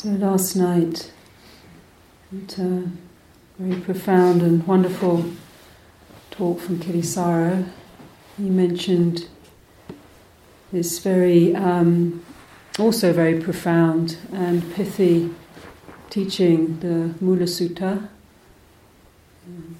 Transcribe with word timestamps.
So 0.00 0.08
last 0.12 0.56
night, 0.56 1.12
at 2.32 2.56
a 2.58 2.90
very 3.58 3.78
profound 3.82 4.40
and 4.40 4.66
wonderful 4.66 5.26
talk 6.30 6.58
from 6.58 6.78
Kittisaro, 6.78 7.68
he 8.38 8.48
mentioned 8.48 9.28
this 10.72 11.00
very, 11.00 11.54
um, 11.54 12.24
also 12.78 13.12
very 13.12 13.42
profound 13.42 14.16
and 14.32 14.72
pithy 14.72 15.34
teaching, 16.08 16.80
the 16.80 17.14
Mula 17.22 17.44
Sutta, 17.44 18.08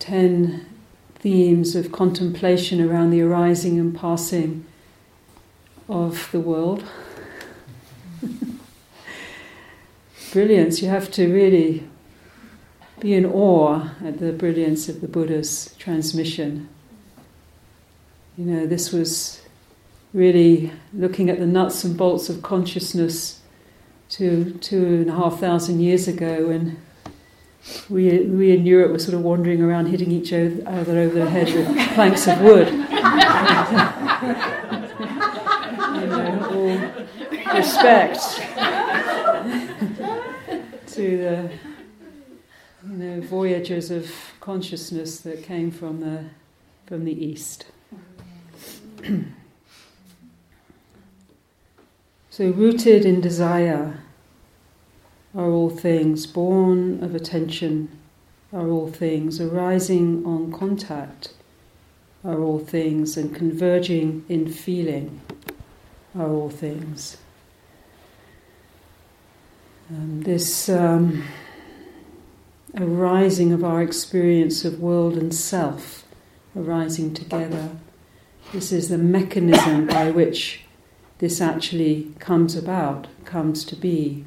ten 0.01 0.67
themes 1.15 1.75
of 1.75 1.93
contemplation 1.93 2.87
around 2.87 3.09
the 3.09 3.23
arising 3.23 3.81
and 3.81 3.99
passing 3.99 4.67
of 5.89 6.31
the 6.31 6.41
world. 6.41 6.85
Brilliance, 10.31 10.81
you 10.83 10.89
have 10.89 11.11
to 11.13 11.33
really 11.33 11.85
be 13.01 13.15
in 13.15 13.25
awe 13.25 13.91
at 14.05 14.19
the 14.19 14.33
brilliance 14.33 14.89
of 14.89 15.01
the 15.01 15.09
Buddha's 15.09 15.75
transmission. 15.79 16.69
You 18.37 18.45
know, 18.45 18.67
this 18.67 18.93
was 18.93 19.41
really 20.13 20.73
looking 20.93 21.31
at 21.31 21.39
the 21.39 21.47
nuts 21.47 21.85
and 21.85 21.97
bolts 21.97 22.29
of 22.29 22.43
consciousness 22.43 23.41
two, 24.09 24.59
two 24.61 24.85
and 24.85 25.09
a 25.11 25.15
half 25.15 25.39
thousand 25.39 25.81
years 25.81 26.09
ago 26.09 26.49
when 26.49 26.77
we, 27.89 28.21
we 28.21 28.53
in 28.53 28.67
Europe 28.67 28.93
were 28.93 28.99
sort 28.99 29.15
of 29.15 29.23
wandering 29.23 29.63
around 29.63 29.87
hitting 29.87 30.11
each 30.11 30.33
other 30.33 30.99
over 30.99 31.19
the 31.19 31.31
head 31.31 31.47
with 31.47 31.67
planks 31.95 32.27
of 32.27 32.41
wood. 32.41 32.69
you 32.69 32.77
know, 36.07 36.49
all 36.51 37.57
respect 37.57 38.80
to 41.01 41.17
the 41.17 41.51
you 42.87 42.97
know, 42.97 43.21
voyagers 43.23 43.91
of 43.91 44.13
consciousness 44.41 45.21
that 45.21 45.43
came 45.43 45.71
from 45.71 46.01
the, 46.01 46.27
from 46.85 47.07
the 47.07 47.25
east. 47.25 47.65
so, 52.29 52.51
rooted 52.51 53.07
in 53.07 53.23
desire 53.23 54.03
are 55.35 55.51
all 55.51 55.71
things, 55.71 56.27
born 56.27 57.03
of 57.03 57.15
attention 57.15 57.89
are 58.53 58.69
all 58.69 58.91
things, 58.91 59.41
arising 59.41 60.23
on 60.27 60.53
contact 60.53 61.33
are 62.23 62.43
all 62.43 62.59
things, 62.59 63.17
and 63.17 63.35
converging 63.35 64.23
in 64.29 64.53
feeling 64.53 65.23
are 66.15 66.29
all 66.29 66.51
things. 66.51 67.17
Um, 69.91 70.23
this 70.23 70.69
um, 70.69 71.25
arising 72.77 73.53
of 73.53 73.65
our 73.65 73.83
experience 73.83 74.65
of 74.65 74.79
world 74.79 75.17
and 75.17 75.35
self 75.35 76.05
arising 76.57 77.13
together. 77.13 77.71
This 78.53 78.71
is 78.71 78.89
the 78.89 78.99
mechanism 78.99 79.87
by 79.89 80.13
which 80.13 80.63
this 81.19 81.41
actually 81.41 82.13
comes 82.21 82.55
about, 82.55 83.09
comes 83.25 83.65
to 83.65 83.75
be. 83.75 84.25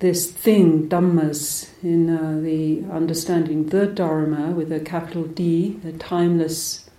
This 0.00 0.30
thing, 0.30 0.90
Dhammas, 0.90 1.70
in 1.82 2.10
uh, 2.10 2.38
the 2.42 2.84
understanding 2.92 3.68
the 3.68 3.86
Dharma 3.86 4.50
with 4.50 4.70
a 4.70 4.80
capital 4.80 5.24
D, 5.24 5.80
the 5.82 5.92
timeless, 5.92 6.90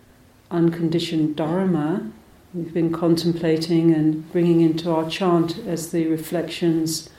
unconditioned 0.49 1.35
Dharma, 1.35 2.11
we've 2.55 2.73
been 2.73 2.91
contemplating 2.91 3.93
and 3.93 4.31
bringing 4.31 4.61
into 4.61 4.89
our 4.89 5.09
chant 5.09 5.57
as 5.67 5.91
the 5.91 6.07
reflections, 6.07 7.09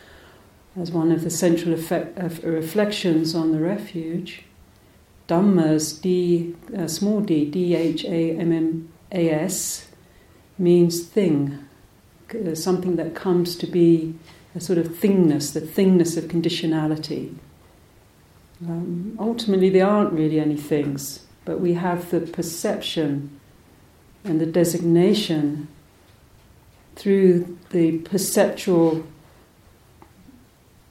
as 0.81 0.91
one 0.91 1.13
of 1.13 1.23
the 1.23 1.31
central 1.31 1.75
effect, 1.75 2.19
uh, 2.19 2.49
reflections 2.49 3.35
on 3.35 3.53
the 3.53 3.61
refuge. 3.61 4.45
Dhammas, 5.29 6.01
D, 6.01 6.55
uh, 6.77 6.87
small 6.87 7.21
d, 7.21 7.45
D 7.45 7.75
H 7.75 8.05
A 8.05 8.39
M 8.39 8.53
M 8.53 8.89
A 9.13 9.31
S, 9.31 9.89
means 10.57 11.05
thing, 11.05 11.59
uh, 12.35 12.55
something 12.55 12.97
that 12.97 13.15
comes 13.15 13.57
to 13.57 13.67
be 13.67 14.15
a 14.55 14.61
sort 14.61 14.79
of 14.79 14.89
thingness, 14.89 15.53
the 15.53 15.61
thingness 15.61 16.17
of 16.17 16.25
conditionality. 16.25 17.35
Um, 18.67 19.17
ultimately, 19.21 19.69
there 19.69 19.87
aren't 19.87 20.13
really 20.13 20.41
any 20.41 20.57
things, 20.57 21.27
but 21.45 21.61
we 21.61 21.75
have 21.75 22.11
the 22.11 22.21
perception 22.21 23.36
and 24.27 24.41
the 24.41 24.47
designation 24.47 25.69
through 26.97 27.59
the 27.71 27.99
perceptual 27.99 29.07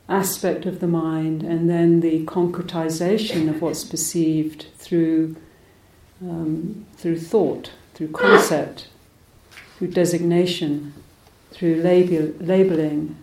aspect 0.07 0.65
of 0.65 0.79
the 0.79 0.87
mind 0.87 1.43
and 1.43 1.69
then 1.69 1.99
the 1.99 2.23
concretization 2.25 3.49
of 3.49 3.61
what's 3.61 3.83
perceived 3.83 4.67
through, 4.77 5.35
um, 6.21 6.85
through 6.95 7.19
thought, 7.19 7.71
through 7.95 8.11
concept, 8.11 8.87
through 9.77 9.87
designation, 9.87 10.93
through 11.51 11.75
label, 11.75 12.33
labeling. 12.39 13.15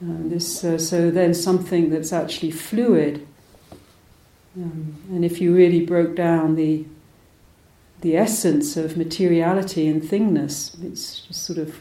Um, 0.00 0.28
this, 0.28 0.62
uh, 0.62 0.78
so 0.78 1.10
then 1.10 1.34
something 1.34 1.90
that's 1.90 2.12
actually 2.12 2.52
fluid. 2.52 3.26
Um, 4.56 4.96
and 5.10 5.24
if 5.24 5.40
you 5.40 5.54
really 5.54 5.84
broke 5.84 6.14
down 6.14 6.54
the 6.54 6.84
the 8.00 8.16
essence 8.16 8.76
of 8.76 8.96
materiality 8.96 9.88
and 9.88 10.02
thingness. 10.02 10.80
It's 10.84 11.20
just 11.20 11.44
sort 11.44 11.58
of 11.58 11.80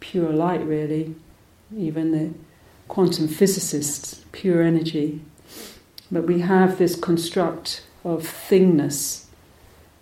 pure 0.00 0.32
light, 0.32 0.64
really. 0.64 1.14
Even 1.76 2.12
the 2.12 2.34
quantum 2.88 3.28
physicists, 3.28 4.24
pure 4.32 4.62
energy. 4.62 5.20
But 6.10 6.24
we 6.24 6.40
have 6.40 6.78
this 6.78 6.96
construct 6.96 7.84
of 8.04 8.22
thingness, 8.22 9.24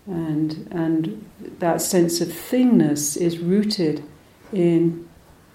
and, 0.07 0.69
and 0.73 1.25
that 1.61 1.81
sense 1.81 2.21
of 2.21 2.29
thingness 2.29 3.17
is 3.17 3.39
rooted 3.39 4.03
in 4.53 5.09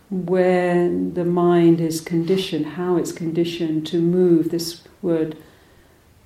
where 0.09 0.87
the 0.87 1.25
mind 1.25 1.81
is 1.81 1.99
conditioned, 1.99 2.65
how 2.65 2.95
it's 2.95 3.11
conditioned 3.11 3.85
to 3.87 3.99
move. 3.99 4.51
This 4.51 4.81
word 5.01 5.35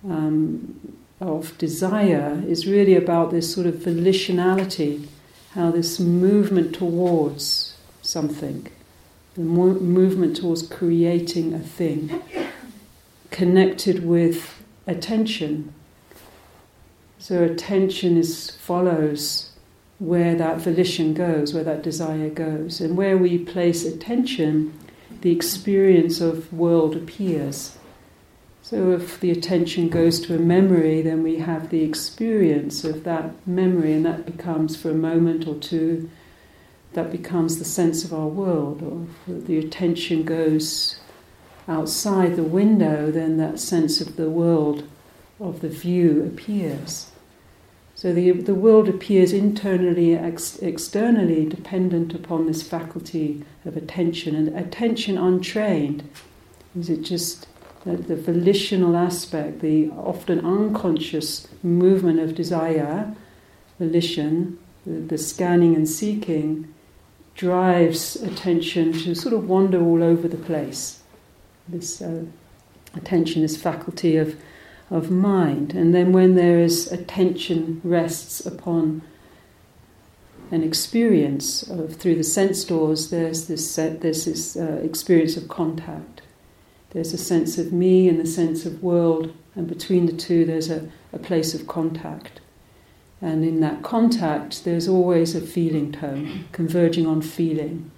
um, 0.07 0.95
of 1.21 1.55
desire 1.59 2.43
is 2.47 2.65
really 2.67 2.95
about 2.95 3.29
this 3.29 3.53
sort 3.53 3.67
of 3.67 3.75
volitionality, 3.75 5.07
how 5.53 5.69
this 5.69 5.99
movement 5.99 6.73
towards 6.73 7.75
something, 8.01 8.67
the 9.35 9.41
mo- 9.41 9.79
movement 9.79 10.35
towards 10.37 10.67
creating 10.67 11.53
a 11.53 11.59
thing, 11.59 12.21
connected 13.29 14.03
with 14.03 14.63
attention. 14.87 15.71
So 17.19 17.43
attention 17.43 18.17
is 18.17 18.49
follows 18.49 19.51
where 19.99 20.33
that 20.33 20.57
volition 20.57 21.13
goes, 21.13 21.53
where 21.53 21.63
that 21.63 21.83
desire 21.83 22.29
goes, 22.29 22.81
and 22.81 22.97
where 22.97 23.15
we 23.15 23.37
place 23.37 23.85
attention, 23.85 24.73
the 25.21 25.31
experience 25.31 26.19
of 26.19 26.51
world 26.51 26.95
appears. 26.95 27.77
So, 28.63 28.91
if 28.91 29.19
the 29.19 29.31
attention 29.31 29.89
goes 29.89 30.19
to 30.21 30.35
a 30.35 30.39
memory, 30.39 31.01
then 31.01 31.23
we 31.23 31.37
have 31.37 31.69
the 31.69 31.83
experience 31.83 32.83
of 32.83 33.03
that 33.03 33.45
memory, 33.47 33.91
and 33.91 34.05
that 34.05 34.25
becomes, 34.25 34.75
for 34.75 34.91
a 34.91 34.95
moment 34.95 35.47
or 35.47 35.55
two, 35.55 36.09
that 36.93 37.11
becomes 37.11 37.57
the 37.57 37.65
sense 37.65 38.05
of 38.05 38.13
our 38.13 38.27
world. 38.27 38.83
Or 38.83 39.33
if 39.35 39.47
the 39.47 39.57
attention 39.57 40.23
goes 40.23 40.99
outside 41.67 42.35
the 42.35 42.43
window, 42.43 43.09
then 43.11 43.37
that 43.37 43.59
sense 43.59 43.99
of 43.99 44.15
the 44.15 44.29
world, 44.29 44.87
of 45.39 45.61
the 45.61 45.69
view, 45.69 46.23
appears. 46.23 47.11
So, 47.95 48.13
the, 48.13 48.31
the 48.31 48.55
world 48.55 48.87
appears 48.87 49.33
internally, 49.33 50.15
ex- 50.15 50.59
externally, 50.59 51.45
dependent 51.45 52.13
upon 52.13 52.45
this 52.45 52.61
faculty 52.61 53.43
of 53.65 53.75
attention. 53.75 54.35
And 54.35 54.55
attention 54.55 55.17
untrained, 55.17 56.07
is 56.77 56.89
it 56.89 57.01
just 57.01 57.47
the, 57.85 57.97
the 57.97 58.15
volitional 58.15 58.95
aspect, 58.95 59.61
the 59.61 59.89
often 59.91 60.45
unconscious 60.45 61.47
movement 61.63 62.19
of 62.19 62.35
desire, 62.35 63.15
volition, 63.79 64.59
the, 64.85 64.99
the 64.99 65.17
scanning 65.17 65.75
and 65.75 65.89
seeking, 65.89 66.73
drives 67.35 68.15
attention 68.17 68.93
to 68.93 69.15
sort 69.15 69.33
of 69.33 69.47
wander 69.47 69.81
all 69.81 70.03
over 70.03 70.27
the 70.27 70.37
place. 70.37 71.01
This 71.67 72.01
uh, 72.01 72.25
attention 72.95 73.43
is 73.43 73.57
faculty 73.57 74.17
of, 74.17 74.35
of 74.89 75.09
mind. 75.09 75.73
And 75.73 75.93
then 75.93 76.11
when 76.11 76.35
there 76.35 76.59
is 76.59 76.91
attention 76.91 77.81
rests 77.83 78.45
upon 78.45 79.01
an 80.51 80.63
experience 80.63 81.63
of 81.63 81.95
through 81.95 82.15
the 82.15 82.23
sense 82.23 82.63
doors, 82.65 83.09
there's 83.09 83.47
this, 83.47 83.75
there's 83.75 84.25
this 84.25 84.57
uh, 84.57 84.81
experience 84.83 85.37
of 85.37 85.47
contact. 85.47 86.20
There's 86.91 87.13
a 87.13 87.17
sense 87.17 87.57
of 87.57 87.73
me 87.73 88.07
and 88.07 88.19
the 88.19 88.25
sense 88.25 88.65
of 88.65 88.83
world, 88.83 89.33
and 89.55 89.67
between 89.67 90.05
the 90.05 90.13
two, 90.13 90.45
there's 90.45 90.69
a, 90.69 90.89
a 91.13 91.19
place 91.19 91.53
of 91.53 91.67
contact. 91.67 92.41
And 93.21 93.43
in 93.45 93.59
that 93.61 93.83
contact, 93.83 94.63
there's 94.63 94.87
always 94.87 95.35
a 95.35 95.41
feeling 95.41 95.91
tone, 95.91 96.45
converging 96.51 97.05
on 97.05 97.21
feeling. 97.21 97.91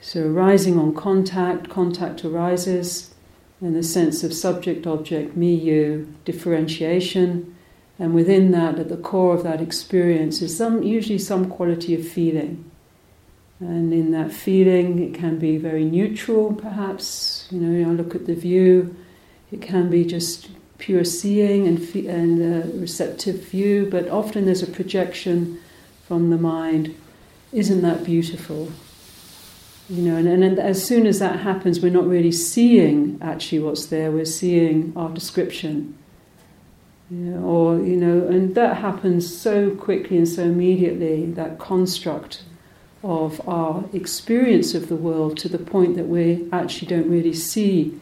So, 0.00 0.26
arising 0.26 0.78
on 0.78 0.94
contact, 0.94 1.70
contact 1.70 2.24
arises, 2.24 3.14
and 3.60 3.74
the 3.74 3.82
sense 3.82 4.22
of 4.22 4.34
subject, 4.34 4.86
object, 4.86 5.36
me, 5.36 5.54
you, 5.54 6.14
differentiation, 6.24 7.56
and 7.98 8.14
within 8.14 8.50
that, 8.50 8.78
at 8.78 8.88
the 8.88 8.96
core 8.96 9.34
of 9.34 9.42
that 9.44 9.60
experience, 9.60 10.42
is 10.42 10.56
some, 10.56 10.82
usually 10.82 11.18
some 11.18 11.48
quality 11.48 11.94
of 11.94 12.06
feeling. 12.06 12.70
And 13.58 13.92
in 13.92 14.10
that 14.10 14.32
feeling, 14.32 14.98
it 14.98 15.14
can 15.14 15.38
be 15.38 15.56
very 15.56 15.84
neutral, 15.84 16.52
perhaps. 16.52 17.35
You 17.50 17.60
know, 17.60 17.90
I 17.90 17.92
look 17.92 18.14
at 18.14 18.26
the 18.26 18.34
view, 18.34 18.96
it 19.52 19.62
can 19.62 19.88
be 19.88 20.04
just 20.04 20.48
pure 20.78 21.04
seeing 21.04 21.66
and, 21.66 21.82
fe- 21.82 22.06
and 22.06 22.40
a 22.42 22.78
receptive 22.78 23.42
view, 23.44 23.88
but 23.90 24.08
often 24.08 24.44
there's 24.44 24.62
a 24.62 24.66
projection 24.66 25.60
from 26.06 26.30
the 26.30 26.36
mind. 26.36 26.94
Isn't 27.52 27.82
that 27.82 28.04
beautiful? 28.04 28.70
You 29.88 30.02
know, 30.02 30.16
and, 30.16 30.42
and 30.42 30.58
as 30.58 30.84
soon 30.84 31.06
as 31.06 31.20
that 31.20 31.40
happens, 31.40 31.80
we're 31.80 31.92
not 31.92 32.06
really 32.06 32.32
seeing 32.32 33.18
actually 33.22 33.60
what's 33.60 33.86
there, 33.86 34.10
we're 34.10 34.24
seeing 34.24 34.92
our 34.96 35.10
description. 35.10 35.96
Or, 37.08 37.78
you 37.78 37.96
know, 37.96 38.26
and 38.26 38.56
that 38.56 38.78
happens 38.78 39.32
so 39.32 39.70
quickly 39.70 40.16
and 40.16 40.28
so 40.28 40.42
immediately, 40.42 41.26
that 41.32 41.60
construct 41.60 42.42
of 43.06 43.40
our 43.48 43.84
experience 43.92 44.74
of 44.74 44.88
the 44.88 44.96
world 44.96 45.38
to 45.38 45.48
the 45.48 45.58
point 45.58 45.94
that 45.94 46.08
we 46.08 46.48
actually 46.52 46.88
don't 46.88 47.08
really 47.08 47.32
see 47.32 47.98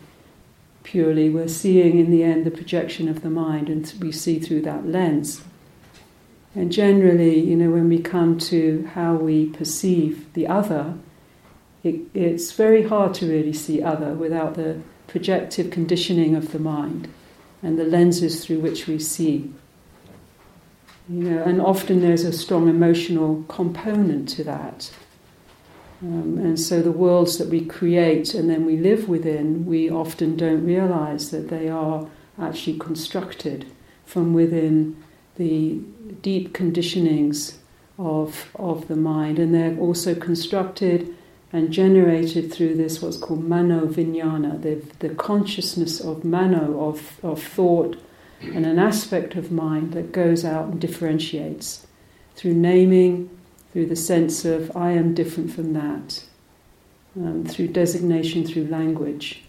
purely. 0.82 1.28
We're 1.28 1.48
seeing 1.48 1.98
in 1.98 2.10
the 2.10 2.22
end 2.22 2.46
the 2.46 2.50
projection 2.50 3.08
of 3.08 3.22
the 3.22 3.28
mind, 3.28 3.68
and 3.68 3.92
we 4.00 4.10
see 4.10 4.38
through 4.38 4.62
that 4.62 4.86
lens. 4.86 5.42
And 6.54 6.72
generally, 6.72 7.38
you 7.38 7.54
know, 7.54 7.70
when 7.70 7.88
we 7.88 7.98
come 7.98 8.38
to 8.38 8.88
how 8.94 9.14
we 9.14 9.50
perceive 9.50 10.32
the 10.32 10.46
other, 10.46 10.94
it, 11.82 12.00
it's 12.14 12.52
very 12.52 12.84
hard 12.84 13.12
to 13.14 13.28
really 13.28 13.52
see 13.52 13.82
other 13.82 14.14
without 14.14 14.54
the 14.54 14.80
projective 15.06 15.70
conditioning 15.70 16.34
of 16.34 16.52
the 16.52 16.58
mind 16.58 17.08
and 17.62 17.78
the 17.78 17.84
lenses 17.84 18.44
through 18.44 18.60
which 18.60 18.86
we 18.86 18.98
see. 18.98 19.52
You 21.08 21.30
know, 21.30 21.42
and 21.42 21.60
often 21.60 22.00
there's 22.00 22.24
a 22.24 22.32
strong 22.32 22.68
emotional 22.68 23.44
component 23.48 24.28
to 24.30 24.44
that. 24.44 24.90
Um, 26.02 26.38
and 26.38 26.58
so 26.58 26.82
the 26.82 26.92
worlds 26.92 27.38
that 27.38 27.48
we 27.48 27.64
create 27.64 28.34
and 28.34 28.48
then 28.48 28.66
we 28.66 28.76
live 28.76 29.08
within, 29.08 29.66
we 29.66 29.90
often 29.90 30.36
don't 30.36 30.64
realize 30.64 31.30
that 31.30 31.48
they 31.48 31.68
are 31.68 32.08
actually 32.40 32.78
constructed 32.78 33.70
from 34.04 34.34
within 34.34 35.02
the 35.36 35.80
deep 36.20 36.52
conditionings 36.52 37.56
of, 37.98 38.50
of 38.56 38.88
the 38.88 38.96
mind. 38.96 39.38
And 39.38 39.54
they're 39.54 39.78
also 39.78 40.14
constructed 40.14 41.14
and 41.52 41.70
generated 41.70 42.52
through 42.52 42.74
this 42.74 43.00
what's 43.00 43.16
called 43.16 43.44
mano 43.44 43.86
vijnana, 43.86 44.60
the, 44.60 44.82
the 44.98 45.14
consciousness 45.14 46.00
of 46.00 46.24
mano, 46.24 46.88
of, 46.88 47.20
of 47.22 47.42
thought, 47.42 47.96
and 48.40 48.66
an 48.66 48.78
aspect 48.78 49.34
of 49.36 49.50
mind 49.50 49.92
that 49.92 50.12
goes 50.12 50.44
out 50.44 50.66
and 50.66 50.80
differentiates 50.80 51.86
through 52.36 52.54
naming, 52.54 53.30
through 53.72 53.86
the 53.86 53.96
sense 53.96 54.44
of 54.44 54.76
I 54.76 54.92
am 54.92 55.14
different 55.14 55.52
from 55.52 55.72
that, 55.72 56.24
um, 57.16 57.44
through 57.44 57.68
designation, 57.68 58.46
through 58.46 58.66
language. 58.66 59.42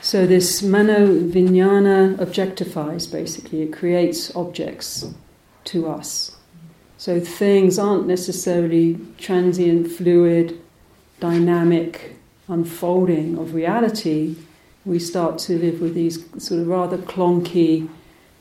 So 0.00 0.26
this 0.26 0.62
mano 0.62 1.06
vijnana 1.06 2.16
objectifies 2.16 3.10
basically, 3.10 3.62
it 3.62 3.72
creates 3.72 4.34
objects 4.36 5.06
to 5.64 5.88
us. 5.88 6.36
So 6.96 7.20
things 7.20 7.78
aren't 7.78 8.06
necessarily 8.06 8.98
transient, 9.18 9.90
fluid, 9.90 10.60
dynamic 11.20 12.16
unfolding 12.48 13.38
of 13.38 13.54
reality. 13.54 14.36
We 14.88 14.98
start 14.98 15.36
to 15.40 15.58
live 15.58 15.82
with 15.82 15.92
these 15.92 16.24
sort 16.42 16.62
of 16.62 16.66
rather 16.66 16.96
clonky 16.96 17.90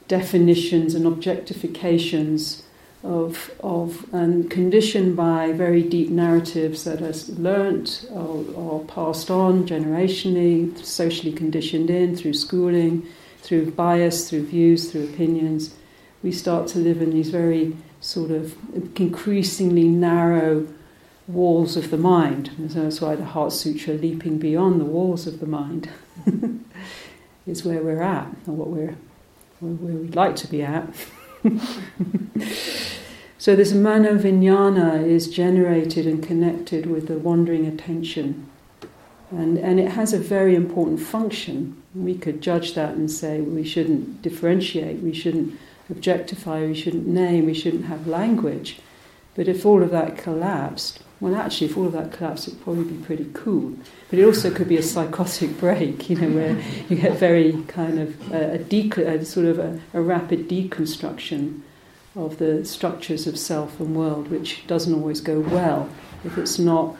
definitions 0.07 0.95
and 0.95 1.05
objectifications 1.05 2.63
of, 3.03 3.51
of 3.59 4.05
and 4.13 4.49
conditioned 4.49 5.17
by 5.17 5.51
very 5.51 5.83
deep 5.83 6.09
narratives 6.09 6.85
that 6.85 7.01
are 7.01 7.33
learnt 7.33 8.07
or, 8.11 8.45
or 8.55 8.85
passed 8.85 9.29
on 9.29 9.67
generationally, 9.67 10.77
socially 10.85 11.33
conditioned 11.33 11.89
in 11.89 12.15
through 12.15 12.33
schooling, 12.33 13.05
through 13.41 13.71
bias, 13.71 14.29
through 14.29 14.45
views, 14.45 14.89
through 14.89 15.03
opinions. 15.03 15.75
We 16.23 16.31
start 16.31 16.69
to 16.69 16.79
live 16.79 17.01
in 17.01 17.09
these 17.11 17.29
very 17.29 17.75
sort 17.99 18.31
of 18.31 18.55
increasingly 18.97 19.89
narrow 19.89 20.65
walls 21.27 21.75
of 21.75 21.91
the 21.91 21.97
mind. 21.97 22.51
And 22.57 22.69
that's 22.69 23.01
why 23.01 23.15
the 23.15 23.25
Heart 23.25 23.53
Sutra, 23.53 23.93
leaping 23.93 24.37
beyond 24.37 24.79
the 24.79 24.85
walls 24.85 25.27
of 25.27 25.39
the 25.39 25.45
mind, 25.45 25.89
is 27.47 27.63
where 27.63 27.81
we're 27.81 28.01
at, 28.01 28.27
or 28.47 28.53
what 28.53 28.69
we're 28.69 28.95
where 29.59 29.95
we'd 29.95 30.15
like 30.15 30.35
to 30.35 30.47
be 30.47 30.61
at. 30.61 30.87
so 33.37 33.55
this 33.55 33.73
mano 33.73 34.15
vijnana 34.17 35.03
is 35.03 35.27
generated 35.29 36.05
and 36.05 36.21
connected 36.21 36.85
with 36.85 37.07
the 37.07 37.17
wandering 37.17 37.65
attention. 37.65 38.47
And, 39.31 39.57
and 39.57 39.79
it 39.79 39.91
has 39.91 40.13
a 40.13 40.19
very 40.19 40.55
important 40.55 40.99
function. 40.99 41.81
We 41.95 42.15
could 42.15 42.41
judge 42.41 42.75
that 42.75 42.93
and 42.93 43.09
say 43.09 43.41
we 43.41 43.63
shouldn't 43.63 44.21
differentiate, 44.21 45.01
we 45.01 45.13
shouldn't 45.13 45.59
objectify, 45.89 46.65
we 46.65 46.75
shouldn't 46.75 47.07
name, 47.07 47.45
we 47.45 47.53
shouldn't 47.53 47.85
have 47.85 48.07
language. 48.07 48.79
But 49.35 49.47
if 49.47 49.65
all 49.65 49.83
of 49.83 49.91
that 49.91 50.17
collapsed, 50.17 51.01
well, 51.19 51.35
actually, 51.35 51.67
if 51.67 51.77
all 51.77 51.87
of 51.87 51.93
that 51.93 52.11
collapsed, 52.11 52.47
it'd 52.47 52.61
probably 52.63 52.83
be 52.83 53.03
pretty 53.03 53.29
cool. 53.33 53.73
But 54.09 54.19
it 54.19 54.25
also 54.25 54.51
could 54.51 54.67
be 54.67 54.77
a 54.77 54.83
psychotic 54.83 55.57
break, 55.59 56.09
you 56.09 56.15
know, 56.15 56.29
where 56.29 56.61
you 56.89 56.97
get 56.97 57.17
very 57.17 57.63
kind 57.67 57.99
of 57.99 58.31
a, 58.31 58.63
a, 58.71 59.15
a 59.15 59.25
sort 59.25 59.47
of 59.47 59.57
a, 59.57 59.79
a, 59.93 60.01
rapid 60.01 60.47
deconstruction 60.47 61.61
of 62.15 62.37
the 62.37 62.63
structures 62.65 63.25
of 63.25 63.37
self 63.37 63.79
and 63.79 63.95
world, 63.95 64.29
which 64.29 64.65
doesn't 64.67 64.93
always 64.93 65.21
go 65.21 65.39
well 65.39 65.89
if 66.23 66.37
it's 66.37 66.59
not 66.59 66.95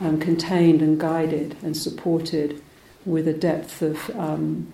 um, 0.00 0.20
contained 0.20 0.82
and 0.82 1.00
guided 1.00 1.56
and 1.62 1.76
supported 1.76 2.62
with 3.04 3.26
a 3.26 3.32
depth 3.32 3.82
of 3.82 4.10
um, 4.16 4.72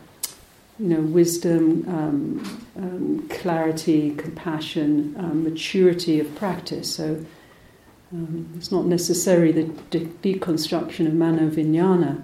you 0.79 0.89
know, 0.89 1.01
wisdom, 1.01 1.85
um, 1.89 2.67
um, 2.77 3.29
clarity, 3.29 4.15
compassion, 4.17 5.15
um, 5.19 5.45
maturity 5.45 6.19
of 6.19 6.35
practice. 6.35 6.93
So 6.93 7.25
um, 8.13 8.53
it's 8.57 8.71
not 8.71 8.85
necessarily 8.85 9.53
the 9.53 9.65
de- 9.91 10.07
deconstruction 10.23 11.07
of 11.07 11.15
mano 11.15 11.49
vijnana 11.49 12.23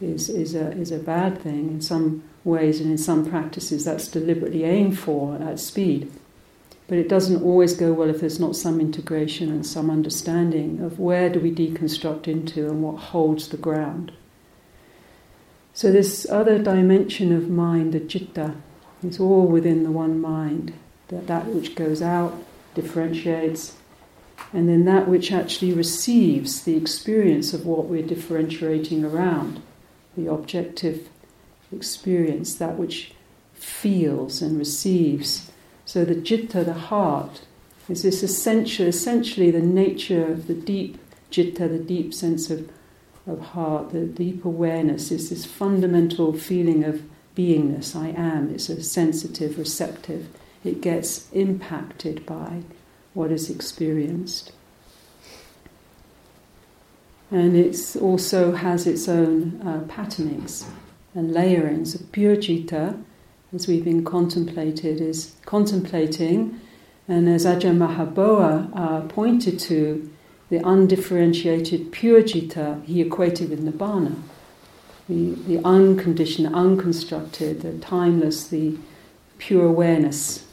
is, 0.00 0.28
is, 0.28 0.54
a, 0.54 0.72
is 0.72 0.92
a 0.92 0.98
bad 0.98 1.40
thing. 1.40 1.68
In 1.70 1.80
some 1.80 2.22
ways 2.44 2.80
and 2.80 2.90
in 2.90 2.98
some 2.98 3.28
practices, 3.28 3.84
that's 3.84 4.08
deliberately 4.08 4.64
aimed 4.64 4.98
for 4.98 5.36
at 5.36 5.58
speed. 5.58 6.12
But 6.88 6.98
it 6.98 7.08
doesn't 7.08 7.42
always 7.42 7.74
go 7.74 7.92
well 7.92 8.10
if 8.10 8.20
there's 8.20 8.38
not 8.38 8.54
some 8.56 8.80
integration 8.80 9.48
and 9.50 9.66
some 9.66 9.90
understanding 9.90 10.80
of 10.80 11.00
where 11.00 11.28
do 11.28 11.40
we 11.40 11.50
deconstruct 11.50 12.28
into 12.28 12.68
and 12.68 12.82
what 12.82 12.96
holds 12.96 13.48
the 13.48 13.56
ground. 13.56 14.12
So, 15.74 15.90
this 15.90 16.26
other 16.30 16.58
dimension 16.58 17.32
of 17.32 17.50
mind, 17.50 17.92
the 17.92 18.00
citta, 18.00 18.54
is 19.02 19.18
all 19.18 19.46
within 19.46 19.82
the 19.82 19.90
one 19.90 20.20
mind. 20.20 20.72
That, 21.08 21.26
that 21.26 21.46
which 21.46 21.74
goes 21.74 22.02
out 22.02 22.34
differentiates, 22.74 23.76
and 24.52 24.68
then 24.68 24.84
that 24.84 25.08
which 25.08 25.32
actually 25.32 25.72
receives 25.72 26.62
the 26.62 26.76
experience 26.76 27.52
of 27.52 27.66
what 27.66 27.86
we're 27.86 28.06
differentiating 28.06 29.04
around, 29.04 29.62
the 30.16 30.30
objective 30.30 31.08
experience, 31.72 32.54
that 32.56 32.76
which 32.76 33.12
feels 33.54 34.40
and 34.42 34.58
receives. 34.58 35.50
So, 35.84 36.04
the 36.04 36.14
citta, 36.14 36.64
the 36.64 36.74
heart, 36.74 37.42
is 37.88 38.02
this 38.02 38.22
essential, 38.22 38.86
essentially 38.86 39.50
the 39.50 39.60
nature 39.60 40.26
of 40.26 40.46
the 40.46 40.54
deep 40.54 40.98
citta, 41.30 41.68
the 41.68 41.78
deep 41.78 42.12
sense 42.14 42.50
of 42.50 42.70
of 43.26 43.40
heart, 43.40 43.90
the 43.90 44.06
deep 44.06 44.44
awareness 44.44 45.10
is 45.10 45.30
this 45.30 45.44
fundamental 45.44 46.32
feeling 46.32 46.84
of 46.84 47.02
beingness. 47.34 47.96
I 47.96 48.08
am. 48.08 48.54
It's 48.54 48.68
a 48.68 48.82
sensitive, 48.82 49.58
receptive. 49.58 50.28
It 50.64 50.80
gets 50.80 51.30
impacted 51.32 52.24
by 52.24 52.62
what 53.16 53.32
is 53.32 53.48
experienced. 53.48 54.52
And 57.30 57.56
it 57.56 57.96
also 58.00 58.52
has 58.52 58.86
its 58.86 59.08
own 59.08 59.60
uh, 59.62 59.80
patternings 59.88 60.66
and 61.14 61.32
layerings. 61.32 61.94
A 61.94 62.04
pure 62.04 62.36
citta, 62.36 63.02
as 63.52 63.66
we've 63.66 63.84
been 63.84 64.04
contemplated, 64.04 65.00
is 65.00 65.34
contemplating, 65.46 66.60
and 67.08 67.28
as 67.28 67.46
Ajahn 67.46 67.78
Mahabua 67.78 68.70
uh, 68.76 69.00
pointed 69.08 69.58
to, 69.60 70.10
the 70.48 70.58
undifferentiated 70.58 71.90
pure 71.90 72.22
citta 72.22 72.80
he 72.84 73.00
equated 73.00 73.50
with 73.50 73.64
nibbana. 73.64 74.14
The, 75.08 75.34
the 75.48 75.58
unconditioned, 75.64 76.54
unconstructed, 76.54 77.62
the 77.62 77.78
timeless, 77.78 78.46
the 78.46 78.76
pure 79.38 79.66
awareness 79.66 80.45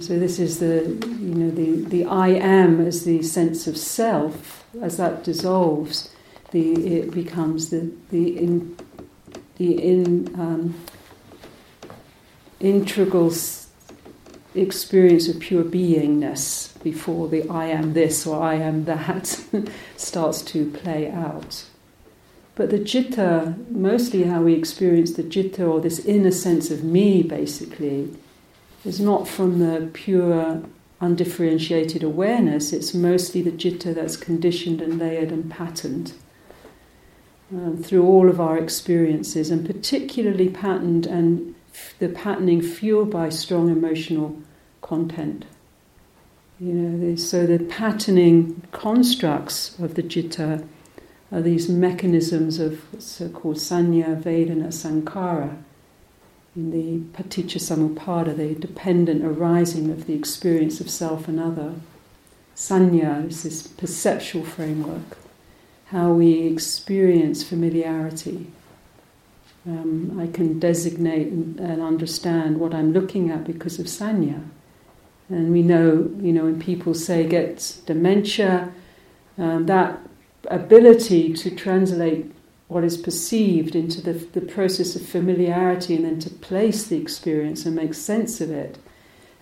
so 0.00 0.18
this 0.18 0.38
is 0.38 0.60
the 0.60 0.84
you 1.02 1.34
know 1.34 1.50
the 1.50 1.84
the 1.88 2.04
I 2.04 2.28
am 2.28 2.80
as 2.80 3.04
the 3.04 3.22
sense 3.22 3.66
of 3.66 3.76
self 3.76 4.60
as 4.80 4.96
that 4.98 5.24
dissolves, 5.24 6.14
the 6.50 6.72
it 6.98 7.10
becomes 7.10 7.70
the 7.70 7.92
the 8.10 8.38
in 8.38 8.76
the 9.56 9.82
in 9.82 10.34
um, 10.38 10.74
integral 12.60 13.32
experience 14.54 15.28
of 15.28 15.38
pure 15.40 15.64
beingness 15.64 16.80
before 16.82 17.28
the 17.28 17.48
I 17.48 17.66
am 17.66 17.92
this 17.92 18.26
or 18.26 18.42
I 18.42 18.54
am 18.54 18.84
that 18.84 19.26
starts 19.96 20.42
to 20.42 20.70
play 20.70 21.10
out. 21.10 21.64
But 22.56 22.70
the 22.70 22.84
citta, 22.84 23.54
mostly 23.70 24.24
how 24.24 24.42
we 24.42 24.54
experience 24.54 25.12
the 25.12 25.22
citta 25.22 25.64
or 25.64 25.80
this 25.80 26.04
inner 26.04 26.32
sense 26.32 26.70
of 26.70 26.84
me 26.84 27.22
basically, 27.22 28.10
is 28.84 29.00
not 29.00 29.28
from 29.28 29.58
the 29.58 29.88
pure 29.92 30.62
undifferentiated 31.00 32.02
awareness, 32.02 32.72
it's 32.72 32.94
mostly 32.94 33.42
the 33.42 33.50
citta 33.50 33.94
that's 33.94 34.16
conditioned 34.16 34.80
and 34.82 34.98
layered 34.98 35.30
and 35.30 35.50
patterned 35.50 36.12
um, 37.52 37.82
through 37.82 38.04
all 38.04 38.28
of 38.28 38.40
our 38.40 38.58
experiences, 38.58 39.50
and 39.50 39.66
particularly 39.66 40.48
patterned 40.48 41.06
and 41.06 41.54
f- 41.72 41.94
the 41.98 42.08
patterning 42.08 42.60
fueled 42.60 43.10
by 43.10 43.28
strong 43.28 43.70
emotional 43.70 44.38
content. 44.82 45.44
You 46.58 46.74
know, 46.74 47.16
so 47.16 47.46
the 47.46 47.58
patterning 47.64 48.62
constructs 48.70 49.78
of 49.78 49.94
the 49.94 50.02
citta 50.02 50.66
are 51.32 51.40
these 51.40 51.68
mechanisms 51.68 52.58
of 52.58 52.82
so-called 52.98 53.56
sanya, 53.56 54.20
vedana, 54.20 54.68
sankhara 54.68 55.62
in 56.56 56.70
the 56.70 56.98
paticca 57.16 57.58
samuppada, 57.58 58.36
the 58.36 58.54
dependent 58.54 59.24
arising 59.24 59.90
of 59.90 60.06
the 60.06 60.14
experience 60.14 60.80
of 60.80 60.90
self 60.90 61.28
and 61.28 61.38
other. 61.38 61.74
Sanya 62.56 63.26
is 63.28 63.42
this 63.42 63.66
perceptual 63.66 64.44
framework, 64.44 65.16
how 65.86 66.12
we 66.12 66.46
experience 66.46 67.42
familiarity. 67.42 68.48
Um, 69.66 70.18
I 70.20 70.26
can 70.26 70.58
designate 70.58 71.28
and, 71.28 71.60
and, 71.60 71.82
understand 71.82 72.58
what 72.58 72.74
I'm 72.74 72.92
looking 72.92 73.30
at 73.30 73.44
because 73.44 73.78
of 73.78 73.86
sanya. 73.86 74.42
And 75.28 75.52
we 75.52 75.62
know, 75.62 76.10
you 76.20 76.32
know, 76.32 76.44
when 76.44 76.58
people 76.58 76.94
say 76.94 77.26
get 77.26 77.76
dementia, 77.86 78.72
um, 79.38 79.66
that 79.66 80.00
ability 80.46 81.34
to 81.34 81.54
translate 81.54 82.32
what 82.70 82.84
is 82.84 82.96
perceived 82.96 83.74
into 83.74 84.00
the, 84.00 84.12
the 84.12 84.40
process 84.40 84.94
of 84.94 85.04
familiarity 85.04 85.96
and 85.96 86.04
then 86.04 86.20
to 86.20 86.30
place 86.30 86.86
the 86.86 86.96
experience 86.96 87.66
and 87.66 87.74
make 87.74 87.92
sense 87.92 88.40
of 88.40 88.48
it 88.48 88.78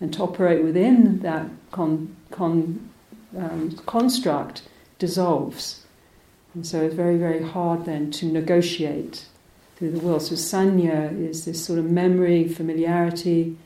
and 0.00 0.14
to 0.14 0.22
operate 0.22 0.64
within 0.64 1.18
that 1.18 1.46
con, 1.70 2.16
con, 2.30 2.88
um, 3.36 3.70
construct 3.84 4.62
dissolves. 4.98 5.84
And 6.54 6.66
so 6.66 6.80
it's 6.80 6.94
very, 6.94 7.18
very 7.18 7.42
hard 7.42 7.84
then 7.84 8.10
to 8.12 8.24
negotiate 8.24 9.26
through 9.76 9.90
the 9.90 10.00
world. 10.00 10.22
So 10.22 10.34
sanya 10.34 11.12
is 11.14 11.44
this 11.44 11.62
sort 11.62 11.78
of 11.78 11.84
memory, 11.84 12.48
familiarity, 12.48 13.58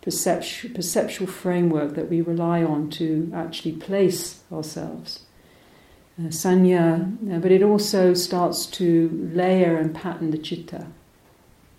perceptual, 0.00 0.74
perceptual 0.74 1.26
framework 1.26 1.96
that 1.96 2.08
we 2.08 2.22
rely 2.22 2.64
on 2.64 2.88
to 2.92 3.30
actually 3.34 3.72
place 3.72 4.42
ourselves 4.50 5.26
uh, 6.18 6.28
sanya, 6.28 7.16
uh, 7.32 7.38
but 7.38 7.50
it 7.50 7.62
also 7.62 8.14
starts 8.14 8.66
to 8.66 9.30
layer 9.32 9.76
and 9.76 9.94
pattern 9.94 10.30
the 10.30 10.38
chitta. 10.38 10.86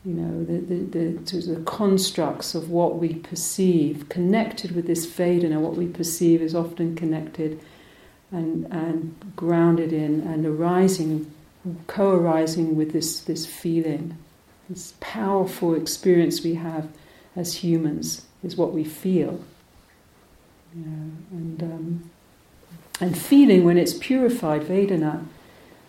You 0.06 0.14
know, 0.14 0.44
the, 0.44 0.60
the, 0.60 1.18
the, 1.18 1.54
the 1.54 1.62
constructs 1.62 2.56
of 2.56 2.70
what 2.70 2.98
we 2.98 3.16
perceive, 3.16 4.10
connected 4.10 4.76
with 4.76 4.86
this 4.86 5.06
Vedana, 5.06 5.62
what 5.62 5.76
we 5.76 5.88
perceive 5.88 6.42
is 6.42 6.54
often 6.54 6.96
connected 6.96 7.62
and, 8.32 8.66
and 8.66 9.16
grounded 9.36 9.94
in 9.94 10.22
and 10.22 10.46
arising, 10.46 11.32
co 11.88 12.12
arising 12.12 12.76
with 12.76 12.92
this, 12.92 13.22
this 13.22 13.46
feeling. 13.46 14.18
This 14.70 14.94
powerful 15.00 15.76
experience 15.76 16.44
we 16.44 16.56
have 16.56 16.90
as 17.36 17.56
humans 17.56 18.26
is 18.44 18.58
what 18.58 18.74
we 18.74 18.84
feel. 18.84 19.44
Know, 20.74 21.12
and 21.32 21.64
um, 21.64 22.10
and 23.00 23.18
feeling, 23.18 23.64
when 23.64 23.78
it's 23.78 23.94
purified, 23.94 24.64
Vedana, 24.64 25.26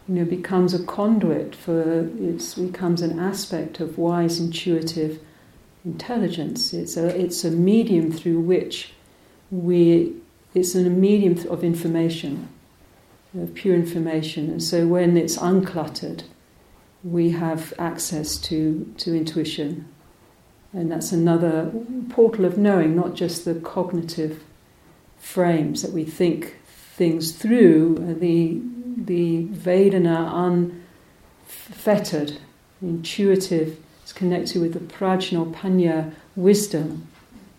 you 0.08 0.14
know, 0.16 0.24
becomes 0.24 0.74
a 0.74 0.82
conduit 0.84 1.54
for, 1.54 2.00
it 2.00 2.54
becomes 2.56 3.02
an 3.02 3.18
aspect 3.18 3.80
of 3.80 3.98
wise, 3.98 4.40
intuitive 4.40 5.20
intelligence. 5.84 6.72
It's 6.72 6.96
a, 6.96 7.08
it's 7.18 7.44
a 7.44 7.50
medium 7.50 8.10
through 8.10 8.40
which 8.40 8.92
we, 9.50 10.14
it's 10.54 10.74
a 10.74 10.82
medium 10.82 11.38
of 11.48 11.62
information, 11.62 12.48
of 13.38 13.54
pure 13.54 13.74
information. 13.74 14.50
And 14.50 14.62
so 14.62 14.86
when 14.86 15.16
it's 15.16 15.36
uncluttered, 15.36 16.24
we 17.02 17.30
have 17.30 17.74
access 17.78 18.38
to, 18.38 18.92
to 18.98 19.14
intuition. 19.14 19.86
And 20.72 20.90
that's 20.90 21.12
another 21.12 21.70
portal 22.08 22.44
of 22.46 22.58
knowing, 22.58 22.96
not 22.96 23.14
just 23.14 23.44
the 23.44 23.54
cognitive 23.54 24.42
frames 25.18 25.82
that 25.82 25.92
we 25.92 26.04
think 26.04 26.56
things 26.96 27.32
through 27.32 28.16
the 28.20 28.60
the 28.96 29.46
Vedana 29.46 30.72
unfettered, 31.46 32.38
intuitive. 32.80 33.76
It's 34.02 34.12
connected 34.12 34.60
with 34.60 34.74
the 34.74 34.80
prajna 34.80 35.52
panya 35.52 36.14
wisdom. 36.36 37.08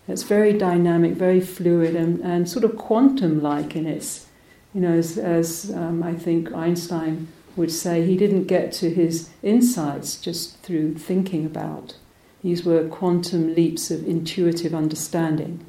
It's 0.08 0.22
very 0.22 0.52
dynamic, 0.52 1.12
very 1.14 1.40
fluid, 1.40 1.94
and, 1.94 2.20
and 2.20 2.48
sort 2.48 2.64
of 2.64 2.76
quantum-like 2.76 3.76
in 3.76 3.86
its, 3.86 4.26
you 4.72 4.80
know, 4.80 4.92
as, 4.92 5.18
as 5.18 5.72
um, 5.74 6.02
I 6.02 6.14
think 6.14 6.52
Einstein 6.54 7.28
would 7.56 7.72
say, 7.72 8.06
he 8.06 8.16
didn't 8.16 8.44
get 8.44 8.72
to 8.72 8.88
his 8.90 9.30
insights 9.42 10.16
just 10.16 10.58
through 10.58 10.94
thinking 10.94 11.44
about. 11.44 11.96
These 12.42 12.64
were 12.64 12.88
quantum 12.88 13.54
leaps 13.54 13.90
of 13.90 14.06
intuitive 14.06 14.74
understanding 14.74 15.66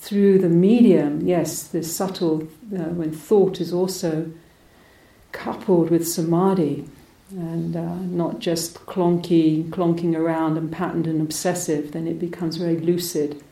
through 0.00 0.38
the 0.38 0.48
medium, 0.48 1.20
yes, 1.20 1.62
this 1.62 1.94
subtle, 1.94 2.48
uh, 2.74 2.88
when 2.98 3.12
thought 3.12 3.60
is 3.60 3.70
also 3.70 4.32
coupled 5.30 5.90
with 5.90 6.08
samadhi 6.08 6.88
and 7.30 7.76
uh, 7.76 7.96
not 7.96 8.38
just 8.38 8.74
clonky, 8.86 9.68
clonking 9.68 10.16
around 10.16 10.56
and 10.56 10.72
patterned 10.72 11.06
and 11.06 11.20
obsessive, 11.20 11.92
then 11.92 12.06
it 12.06 12.18
becomes 12.18 12.56
very 12.56 12.78
lucid, 12.78 13.42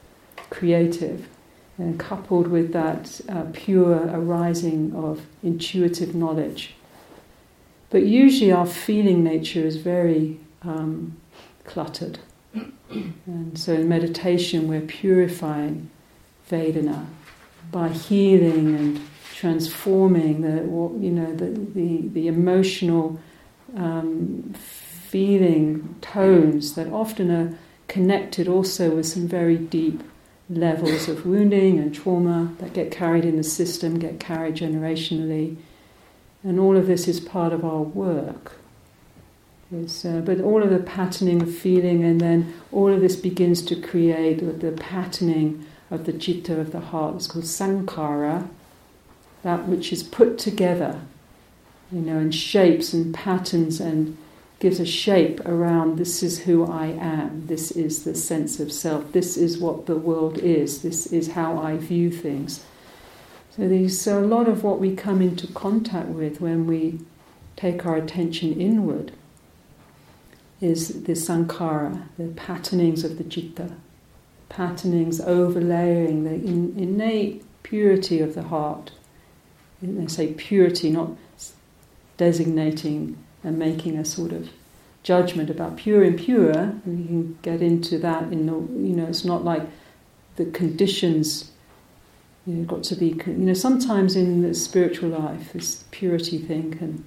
creative, 0.49 1.29
and 1.77 2.01
coupled 2.01 2.49
with 2.49 2.73
that 2.73 3.21
uh, 3.29 3.45
pure 3.53 4.07
arising 4.07 4.93
of 4.97 5.27
intuitive 5.43 6.15
knowledge. 6.15 6.75
But 7.91 8.05
usually 8.05 8.51
our 8.51 8.67
feeling 8.67 9.23
nature 9.23 9.65
is 9.67 9.77
very 9.77 10.41
um, 10.63 11.19
cluttered. 11.65 12.19
And 13.27 13.59
so 13.59 13.75
in 13.75 13.89
meditation, 13.89 14.67
we're 14.67 14.81
purifying 14.81 15.91
Vedana 16.49 17.07
by 17.71 17.89
healing 17.89 18.75
and 18.75 19.01
transforming 19.35 20.41
the 20.41 20.63
you 21.05 21.11
know 21.11 21.33
the 21.35 21.47
the, 21.47 22.09
the 22.09 22.29
emotional 22.29 23.21
um, 23.77 24.53
feeling 24.55 25.95
tones 26.01 26.75
that 26.75 26.89
often 26.89 27.31
are 27.31 27.59
connected 27.87 28.49
also 28.49 28.97
with 28.97 29.07
some 29.07 29.27
very 29.27 29.57
deep 29.57 30.03
levels 30.51 31.09
of 31.09 31.27
wounding 31.27 31.79
and 31.79 31.95
trauma 31.95 32.55
that 32.59 32.73
get 32.73 32.91
carried 32.91 33.25
in 33.25 33.37
the 33.37 33.43
system, 33.43 33.99
get 33.99 34.19
carried 34.19 34.55
generationally, 34.55 35.57
and 36.43 36.59
all 36.59 36.77
of 36.77 36.87
this 36.87 37.07
is 37.07 37.21
part 37.21 37.53
of 37.53 37.65
our 37.65 37.83
work. 37.83 38.53
Uh, 39.71 40.21
but 40.21 40.41
all 40.41 40.63
of 40.63 40.71
the 40.71 40.79
patterning 40.79 41.43
of 41.43 41.55
feeling, 41.55 42.03
and 42.03 42.21
then 42.21 42.55
all 42.73 42.91
of 42.91 43.03
this 43.03 43.17
begins 43.17 43.61
to 43.61 43.77
create 43.77 44.61
the 44.61 44.73
patterning 44.73 45.67
of 45.91 46.05
the 46.05 46.13
citta 46.13 46.61
of 46.61 46.73
the 46.73 46.81
heart. 46.81 47.17
It's 47.17 47.27
called 47.27 47.45
sankhara, 47.45 48.49
that 49.43 49.67
which 49.67 49.93
is 49.93 50.03
put 50.03 50.39
together, 50.39 51.01
you 51.91 52.01
know, 52.01 52.19
in 52.19 52.31
shapes 52.31 52.93
and 52.93 53.15
patterns 53.15 53.81
and 53.81 54.17
gives 54.61 54.81
a 54.81 54.87
shape 54.87 55.41
around 55.47 55.97
this 55.97 56.23
is 56.23 56.41
who 56.41 56.65
I 56.67 56.87
am, 56.87 57.47
this 57.47 57.71
is 57.71 58.05
the 58.05 58.15
sense 58.15 58.59
of 58.59 58.73
self, 58.73 59.13
this 59.13 59.37
is 59.37 59.59
what 59.59 59.87
the 59.87 59.97
world 59.97 60.39
is, 60.39 60.83
this 60.83 61.07
is 61.07 61.33
how 61.33 61.59
I 61.59 61.77
view 61.77 62.11
things. 62.11 62.65
So 63.57 63.69
these 63.69 64.01
so 64.01 64.23
a 64.23 64.27
lot 64.27 64.49
of 64.49 64.65
what 64.65 64.81
we 64.81 64.95
come 64.95 65.23
into 65.23 65.47
contact 65.49 66.09
with 66.09 66.41
when 66.41 66.67
we 66.67 67.01
take 67.57 67.87
our 67.87 67.97
attention 67.97 68.61
inward 68.61 69.13
is 70.61 71.05
the 71.05 71.13
sankhara, 71.13 72.03
the 72.19 72.29
patternings 72.29 73.05
of 73.05 73.17
the 73.17 73.25
citta 73.25 73.73
patternings 74.49 75.21
overlaying 75.21 76.25
the 76.25 76.35
in, 76.35 76.75
innate 76.77 77.45
purity 77.63 78.21
of 78.21 78.35
the 78.35 78.45
heart. 78.45 78.93
And 79.81 80.01
they 80.01 80.07
say 80.07 80.33
purity, 80.33 80.91
not 80.91 81.11
designating 82.17 83.17
and 83.45 83.59
making 83.59 83.97
a 83.97 84.05
sort 84.05 84.33
of 84.33 84.51
judgment 85.03 85.49
about 85.49 85.77
pure 85.77 86.03
and 86.03 86.19
pure. 86.19 86.75
We 86.85 87.05
can 87.05 87.39
get 87.43 87.63
into 87.63 87.99
that 87.99 88.25
in 88.25 88.47
the, 88.47 88.53
you 88.53 88.97
know, 88.97 89.07
it's 89.07 89.25
not 89.25 89.45
like 89.45 89.63
the 90.37 90.47
conditions. 90.47 91.53
You 92.47 92.65
got 92.65 92.83
to 92.85 92.97
be. 92.97 93.09
You 93.27 93.35
know, 93.35 93.55
sometimes 93.55 94.17
in 94.17 94.43
the 94.43 94.55
spiritual 94.55 95.11
life, 95.11 95.53
this 95.53 95.85
purity 95.91 96.39
thing 96.39 96.73
can 96.73 97.05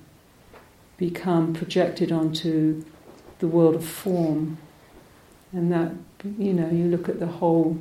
become 0.97 1.53
projected 1.53 2.11
onto 2.11 2.85
the 3.39 3.47
world 3.47 3.75
of 3.75 3.83
form, 3.83 4.59
and 5.53 5.71
that 5.71 5.91
you 6.37 6.53
know, 6.53 6.69
you 6.69 6.85
look 6.85 7.09
at 7.09 7.19
the 7.19 7.27
whole, 7.27 7.77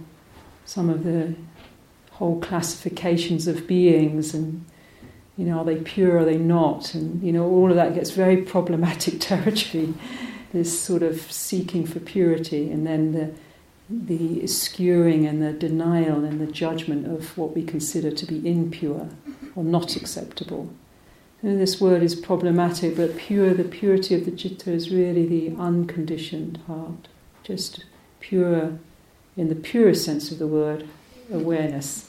some 0.64 0.88
of 0.88 1.04
the 1.04 1.34
whole 2.12 2.40
classifications 2.40 3.46
of 3.46 3.66
beings 3.66 4.34
and 4.34 4.64
you 5.40 5.46
know, 5.46 5.60
are 5.60 5.64
they 5.64 5.76
pure, 5.76 6.16
or 6.16 6.18
are 6.18 6.24
they 6.26 6.36
not? 6.36 6.92
And, 6.92 7.22
you 7.22 7.32
know, 7.32 7.46
all 7.46 7.70
of 7.70 7.76
that 7.76 7.94
gets 7.94 8.10
very 8.10 8.36
problematic 8.54 9.20
territory, 9.20 9.94
this 10.52 10.78
sort 10.78 11.02
of 11.02 11.32
seeking 11.32 11.86
for 11.86 11.98
purity, 11.98 12.70
and 12.70 12.86
then 12.86 13.12
the, 13.12 13.32
the 13.88 14.42
skewing 14.42 15.26
and 15.26 15.42
the 15.42 15.54
denial 15.54 16.24
and 16.24 16.42
the 16.42 16.52
judgment 16.52 17.06
of 17.06 17.38
what 17.38 17.54
we 17.54 17.64
consider 17.64 18.10
to 18.10 18.26
be 18.26 18.46
impure 18.46 19.08
or 19.56 19.64
not 19.64 19.96
acceptable. 19.96 20.70
And 21.42 21.58
this 21.58 21.80
word 21.80 22.02
is 22.02 22.14
problematic, 22.14 22.96
but 22.96 23.16
pure, 23.16 23.54
the 23.54 23.64
purity 23.64 24.14
of 24.14 24.26
the 24.26 24.32
citta 24.32 24.70
is 24.70 24.90
really 24.90 25.24
the 25.26 25.56
unconditioned 25.56 26.58
heart, 26.66 27.08
just 27.50 27.84
pure, 28.20 28.78
in 29.36 29.48
the 29.48 29.56
purest 29.56 30.04
sense 30.04 30.30
of 30.30 30.38
the 30.38 30.46
word, 30.46 30.86
awareness. 31.32 32.08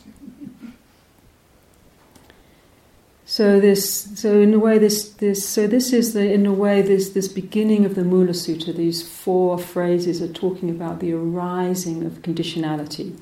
So 3.25 3.59
this, 3.59 4.19
so 4.19 4.39
in 4.39 4.53
a 4.53 4.59
way, 4.59 4.77
this, 4.77 5.09
this, 5.09 5.47
so 5.47 5.65
this 5.65 5.93
is 5.93 6.13
the, 6.13 6.31
in 6.31 6.45
a 6.45 6.53
way, 6.53 6.81
this, 6.83 7.09
this 7.09 7.27
beginning 7.27 7.85
of 7.85 7.95
the 7.95 8.03
Mula 8.03 8.33
Sutta. 8.33 8.75
These 8.75 9.07
four 9.07 9.57
phrases 9.57 10.21
are 10.21 10.31
talking 10.31 10.69
about 10.69 10.99
the 10.99 11.13
arising 11.13 12.05
of 12.05 12.21
conditionality, 12.21 13.17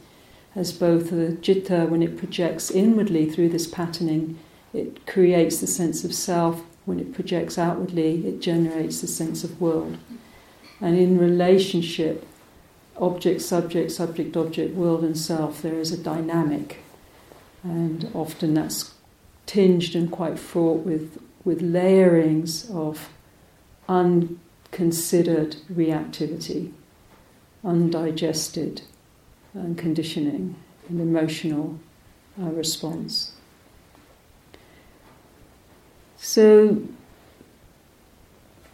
as 0.55 0.73
both 0.73 1.11
the 1.11 1.38
citta, 1.41 1.85
when 1.85 2.01
it 2.01 2.17
projects 2.17 2.69
inwardly 2.69 3.29
through 3.29 3.49
this 3.49 3.67
patterning, 3.67 4.38
it 4.73 5.05
creates 5.07 5.61
the 5.61 5.67
sense 5.67 6.03
of 6.03 6.13
self. 6.13 6.63
When 6.85 6.99
it 6.99 7.13
projects 7.13 7.57
outwardly, 7.57 8.27
it 8.27 8.41
generates 8.41 8.99
the 8.99 9.07
sense 9.07 9.43
of 9.43 9.61
world. 9.61 9.97
And 10.81 10.98
in 10.98 11.17
relationship, 11.17 12.25
object, 12.98 13.41
subject, 13.41 13.91
subject, 13.91 14.36
object, 14.38 14.75
world, 14.75 15.03
and 15.03 15.17
self, 15.17 15.62
there 15.62 15.79
is 15.79 15.91
a 15.91 15.98
dynamic, 15.98 16.77
and 17.63 18.09
often 18.13 18.53
that's 18.53 18.93
tinged 19.45 19.95
and 19.95 20.12
quite 20.12 20.38
fraught 20.39 20.86
with, 20.86 21.21
with 21.43 21.62
layerings 21.62 22.69
of 22.69 23.09
unconsidered 23.89 25.57
reactivity, 25.74 26.71
undigested 27.63 28.81
and 29.53 29.77
conditioning 29.77 30.55
and 30.88 31.01
emotional 31.01 31.79
uh, 32.39 32.45
response. 32.45 33.33
So 36.17 36.83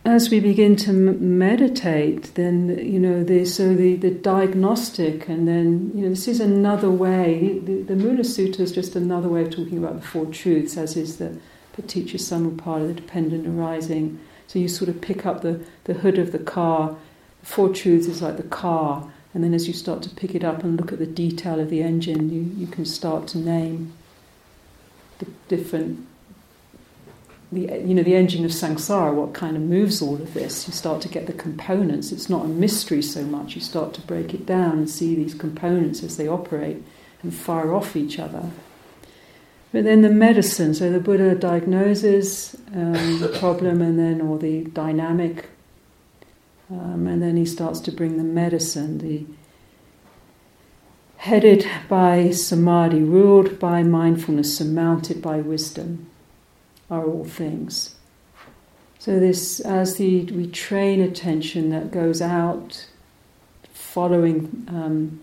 as 0.06 0.30
we 0.30 0.40
begin 0.40 0.76
to 0.76 0.92
m- 0.92 1.38
meditate, 1.40 2.36
then 2.36 2.78
you 2.80 3.00
know, 3.00 3.24
the, 3.24 3.44
so 3.44 3.74
the, 3.74 3.96
the 3.96 4.12
diagnostic, 4.12 5.28
and 5.28 5.48
then 5.48 5.92
you 5.96 6.04
know, 6.04 6.10
this 6.10 6.28
is 6.28 6.40
another 6.40 6.92
way. 6.92 7.60
The, 7.64 7.82
the 7.82 7.96
Mula 7.96 8.22
Sutta 8.22 8.60
is 8.60 8.72
just 8.72 8.96
another 8.96 9.28
way 9.28 9.42
of 9.42 9.50
talking 9.50 9.80
about 9.80 10.00
the 10.00 10.08
Four 10.08 10.28
Truths, 10.28 10.78
as 10.78 10.96
is 10.96 11.18
the 11.18 11.38
Paticca 11.76 12.16
Samuppada, 12.16 12.88
the 12.88 12.94
dependent 12.94 13.48
arising. 13.48 14.20
So 14.48 14.60
you 14.60 14.68
sort 14.68 14.90
of 14.90 15.02
pick 15.02 15.26
up 15.26 15.42
the, 15.42 15.66
the 15.86 15.96
hood 15.96 16.20
of 16.20 16.32
the 16.32 16.40
car. 16.40 16.96
The 17.42 17.46
Four 17.48 17.70
Truths 17.70 18.08
is 18.08 18.22
like 18.22 18.38
the 18.38 18.44
car, 18.44 19.12
and 19.34 19.44
then 19.44 19.56
as 19.56 19.68
you 19.68 19.74
start 19.74 20.04
to 20.04 20.10
pick 20.12 20.36
it 20.36 20.44
up 20.44 20.64
and 20.64 20.78
look 20.78 20.94
at 20.94 21.00
the 21.00 21.08
detail 21.08 21.60
of 21.60 21.72
the 21.72 21.82
engine, 21.82 22.30
you, 22.30 22.42
you 22.56 22.68
can 22.68 22.86
start 22.86 23.28
to 23.30 23.40
name 23.40 23.94
the 25.18 25.26
different 25.48 26.06
the 27.52 27.62
you 27.86 27.94
know 27.94 28.04
the 28.04 28.16
engine 28.16 28.46
of 28.46 28.52
samsara, 28.52 29.14
what 29.14 29.34
kind 29.34 29.56
of 29.56 29.62
moves 29.62 30.02
all 30.02 30.16
of 30.16 30.34
this. 30.34 30.68
You 30.68 30.74
start 30.74 31.02
to 31.02 31.10
get 31.10 31.28
the 31.28 31.34
components. 31.34 32.12
It's 32.12 32.30
not 32.30 32.46
a 32.46 32.48
mystery 32.48 33.02
so 33.02 33.24
much. 33.24 33.56
You 33.56 33.62
start 33.62 33.94
to 33.96 34.02
break 34.02 34.34
it 34.34 34.46
down 34.46 34.78
and 34.80 34.90
see 34.90 35.16
these 35.16 35.34
components 35.34 36.04
as 36.04 36.18
they 36.18 36.28
operate 36.28 36.84
and 37.22 37.34
fire 37.34 37.74
off 37.74 37.96
each 37.96 38.20
other. 38.20 38.50
But 39.72 39.84
then 39.84 40.02
the 40.02 40.10
medicine. 40.10 40.74
So 40.74 40.92
the 40.92 41.00
Buddha 41.00 41.36
diagnoses 41.36 42.56
um, 42.74 43.20
the 43.20 43.36
problem, 43.40 43.82
and 43.82 44.00
then 44.00 44.22
or 44.22 44.40
the 44.40 44.64
dynamic, 44.66 45.50
um, 46.72 47.08
and 47.08 47.22
then 47.22 47.38
he 47.38 47.46
starts 47.46 47.80
to 47.82 47.92
bring 47.92 48.18
the 48.18 48.24
medicine. 48.24 48.98
The 49.00 49.26
headed 51.18 51.68
by 51.90 52.32
samadhi, 52.32 53.02
ruled 53.02 53.60
by 53.60 53.84
mindfulness, 53.84 54.58
surmounted 54.58 55.22
by 55.22 55.38
wisdom 55.38 56.08
are 56.90 57.06
all 57.06 57.26
things. 57.26 57.96
So 59.00 59.20
this, 59.20 59.60
as 59.60 59.98
the 59.98 60.24
we 60.32 60.48
train 60.48 61.02
attention 61.02 61.70
that 61.70 61.92
goes 61.92 62.22
out, 62.22 62.88
following 63.72 64.66
um, 64.68 65.22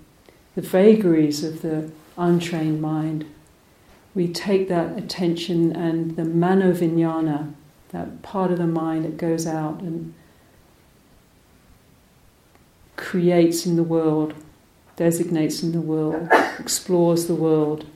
the 0.55 0.63
vagaries 0.63 1.43
of 1.43 1.63
the 1.63 1.91
untrained 2.17 2.81
mind, 2.81 3.27
we 4.15 4.29
take 4.29 4.69
that 4.69 4.97
attention 4.99 5.75
and 5.75 6.17
the 6.17 6.23
manovinyana, 6.23 7.55
that 7.91 8.23
part 8.23 8.51
of 8.51 8.59
the 8.59 8.67
mind 8.67 9.05
that 9.05 9.17
goes 9.17 9.47
out 9.47 9.81
and 9.81 10.15
creates 12.97 13.67
in 13.67 13.77
the 13.77 13.83
world, 13.83 14.35
designates 14.97 15.63
in 15.63 15.73
the 15.73 15.81
world, 15.81 16.29
explores 16.59 17.27
the 17.27 17.35
world, 17.35 17.87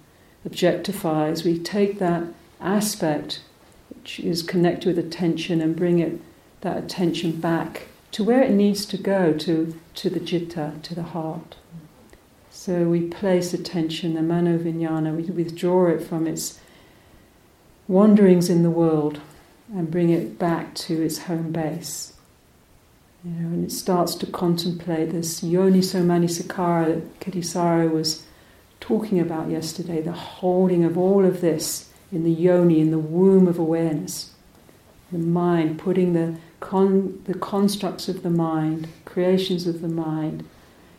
objectifies. 0.49 1.45
We 1.45 1.59
take 1.59 1.99
that 1.99 2.25
aspect 2.61 3.43
is 4.21 4.43
connected 4.43 4.97
with 4.97 5.05
attention 5.05 5.61
and 5.61 5.77
bring 5.77 5.99
it 5.99 6.21
that 6.61 6.77
attention 6.77 7.33
back 7.33 7.89
to 8.13 8.25
where 8.25 8.43
it 8.43 8.51
needs 8.51 8.87
to 8.87 8.97
go 8.97 9.33
to 9.33 9.79
to 9.95 10.11
the 10.11 10.21
citta 10.21 10.73
to 10.83 10.95
the 10.95 11.03
heart. 11.03 11.57
So 12.51 12.89
we 12.89 13.09
place 13.09 13.53
attention 13.53 14.15
the 14.15 14.23
mano 14.23 14.59
manovinyana 14.59 15.15
we 15.15 15.23
withdraw 15.25 15.89
it 15.89 16.03
from 16.03 16.27
its 16.27 16.59
wanderings 17.89 18.49
in 18.49 18.63
the 18.63 18.71
world 18.71 19.21
and 19.75 19.91
bring 19.91 20.11
it 20.11 20.39
back 20.39 20.75
to 20.75 21.03
its 21.03 21.19
home 21.19 21.53
base. 21.53 22.15
You 23.25 23.31
know, 23.33 23.49
and 23.49 23.65
it 23.65 23.73
starts 23.73 24.15
to 24.17 24.27
contemplate 24.27 25.11
this 25.11 25.43
yoni 25.43 25.81
yoniso 25.81 26.03
manasikara 26.03 26.87
that 26.87 27.21
Kittisaro 27.21 27.91
was 27.91 28.25
talking 28.81 29.19
about 29.19 29.51
yesterday, 29.51 30.01
the 30.01 30.13
holding 30.13 30.85
of 30.85 30.97
all 30.97 31.25
of 31.25 31.41
this 31.41 31.91
in 32.17 32.25
the 32.25 32.33
yoni, 32.33 32.81
in 32.81 32.91
the 32.91 32.99
womb 32.99 33.47
of 33.47 33.59
awareness. 33.59 34.33
The 35.13 35.19
mind, 35.19 35.79
putting 35.79 36.15
the, 36.15 36.39
con- 36.61 37.23
the 37.27 37.35
constructs 37.35 38.09
of 38.09 38.23
the 38.23 38.31
mind, 38.31 38.89
creations 39.05 39.67
of 39.67 39.83
the 39.83 39.89
mind, 39.89 40.49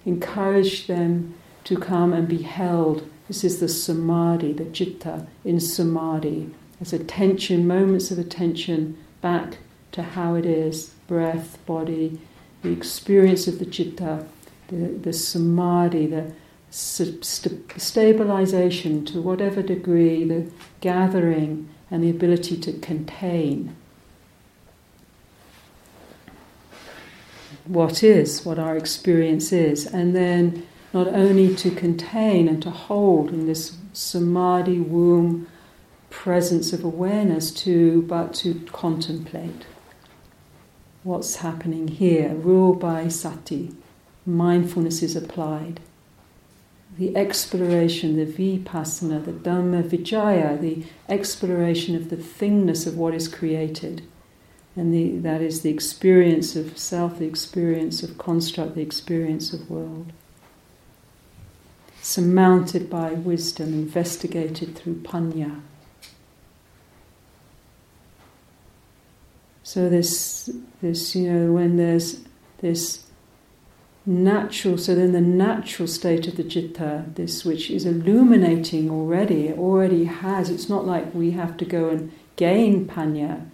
encourage 0.06 0.86
them 0.86 1.34
to 1.64 1.76
come 1.76 2.14
and 2.14 2.28
be 2.28 2.44
held. 2.44 3.10
This 3.28 3.44
is 3.44 3.60
the 3.60 3.68
samadhi, 3.68 4.54
the 4.54 4.66
citta 4.66 5.26
in 5.44 5.60
samadhi. 5.60 6.52
As 6.80 6.94
attention, 6.94 7.68
moments 7.68 8.12
of 8.12 8.20
attention 8.20 8.96
back 9.20 9.58
to 9.94 10.04
how 10.04 10.36
it 10.36 10.46
is 10.46 10.94
breath, 11.08 11.58
body, 11.66 12.22
the 12.62 12.72
experience 12.72 13.48
of 13.48 13.58
the 13.58 13.66
citta, 13.66 14.28
the, 14.68 14.76
the 14.76 15.14
samadhi, 15.14 16.06
the 16.06 16.32
st- 16.70 17.26
stabilization 17.78 19.06
to 19.06 19.22
whatever 19.22 19.62
degree, 19.62 20.24
the 20.24 20.52
gathering 20.82 21.70
and 21.90 22.04
the 22.04 22.10
ability 22.10 22.58
to 22.58 22.74
contain 22.74 23.76
what 27.66 28.04
is, 28.04 28.46
what 28.46 28.60
our 28.60 28.78
experience 28.78 29.52
is, 29.52 29.86
and 29.86 30.16
then 30.16 30.66
not 30.94 31.08
only 31.08 31.54
to 31.56 31.70
contain 31.72 32.48
and 32.48 32.62
to 32.64 32.70
hold 32.70 33.30
in 33.30 33.46
this 33.46 33.78
samadhi 33.94 34.80
womb 34.80 35.48
presence 36.10 36.72
of 36.72 36.84
awareness 36.84 37.52
to 37.52 38.02
but 38.04 38.34
to 38.34 38.54
contemplate 38.72 39.66
what's 41.04 41.38
happening 41.38 41.88
here. 41.88 42.30
Ruled 42.30 42.80
by 42.80 43.08
sati. 43.08 43.76
Mindfulness 44.26 45.02
is 45.02 45.16
applied 45.16 45.80
the 46.98 47.16
exploration, 47.16 48.18
the 48.18 48.26
vipassana, 48.26 49.24
the 49.24 49.32
dhamma 49.32 49.84
vicaya, 49.84 50.60
the 50.60 50.84
exploration 51.08 51.96
of 51.96 52.10
the 52.10 52.16
thingness 52.16 52.88
of 52.88 52.98
what 52.98 53.14
is 53.14 53.28
created. 53.28 54.02
And 54.76 54.94
the, 54.94 55.18
that 55.20 55.42
is 55.42 55.62
the 55.62 55.70
experience 55.70 56.56
of 56.56 56.78
self, 56.78 57.20
the 57.20 57.26
experience 57.26 58.04
of 58.04 58.18
construct, 58.18 58.76
the 58.76 58.82
experience 58.82 59.54
of 59.54 59.70
world. 59.70 60.12
Surmounted 62.02 62.90
by 62.90 63.12
wisdom, 63.12 63.74
investigated 63.74 64.76
through 64.76 65.02
panya. 65.02 65.62
So 69.64 69.90
this, 69.90 70.50
this, 70.82 71.16
you 71.16 71.32
know, 71.32 71.52
when 71.54 71.76
there's 71.76 72.22
this 72.60 73.07
natural, 74.08 74.78
so 74.78 74.96
then 74.96 75.12
the 75.12 75.22
natural 75.22 75.88
state 75.88 76.28
of 76.28 76.38
the 76.38 76.44
citta, 76.50 77.06
this 77.16 77.44
which 77.44 77.70
is 77.70 77.86
illuminating 77.86 78.90
already, 78.90 79.52
already 79.52 80.06
has, 80.06 80.50
it's 80.50 80.70
not 80.70 80.86
like 80.86 81.14
we 81.14 81.32
have 81.32 81.58
to 81.58 81.66
go 81.66 81.90
and 81.90 82.12
gain 82.38 82.88
panya, 82.88 83.50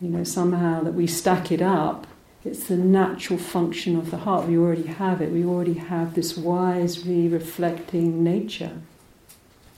you 0.00 0.08
know, 0.08 0.22
somehow 0.22 0.82
that 0.82 0.94
we 0.94 1.06
stack 1.06 1.50
it 1.50 1.60
up. 1.60 2.06
It's 2.44 2.66
the 2.66 2.76
natural 2.76 3.38
function 3.38 3.96
of 3.96 4.10
the 4.10 4.18
heart. 4.18 4.48
We 4.48 4.58
already 4.58 4.86
have 4.86 5.20
it. 5.20 5.30
We 5.30 5.44
already 5.44 5.74
have 5.74 6.14
this 6.14 6.36
wisely 6.36 7.28
reflecting 7.28 8.24
nature. 8.24 8.80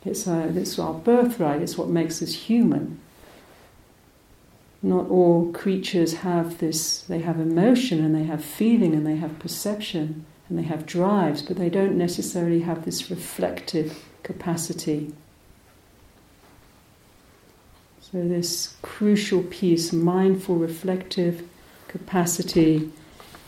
It's, 0.04 0.26
our, 0.26 0.48
it's 0.48 0.78
our 0.78 0.94
birthright. 0.94 1.60
It's 1.60 1.76
what 1.76 1.88
makes 1.88 2.22
us 2.22 2.32
human. 2.32 3.00
Not 4.84 5.08
all 5.08 5.50
creatures 5.50 6.12
have 6.16 6.58
this. 6.58 7.00
They 7.00 7.20
have 7.20 7.40
emotion 7.40 8.04
and 8.04 8.14
they 8.14 8.24
have 8.24 8.44
feeling 8.44 8.92
and 8.92 9.06
they 9.06 9.16
have 9.16 9.38
perception 9.38 10.26
and 10.46 10.58
they 10.58 10.64
have 10.64 10.84
drives, 10.84 11.40
but 11.40 11.56
they 11.56 11.70
don't 11.70 11.96
necessarily 11.96 12.60
have 12.60 12.84
this 12.84 13.10
reflective 13.10 14.04
capacity. 14.22 15.14
So, 17.98 18.28
this 18.28 18.76
crucial 18.82 19.42
piece, 19.44 19.90
mindful, 19.90 20.56
reflective 20.56 21.48
capacity, 21.88 22.92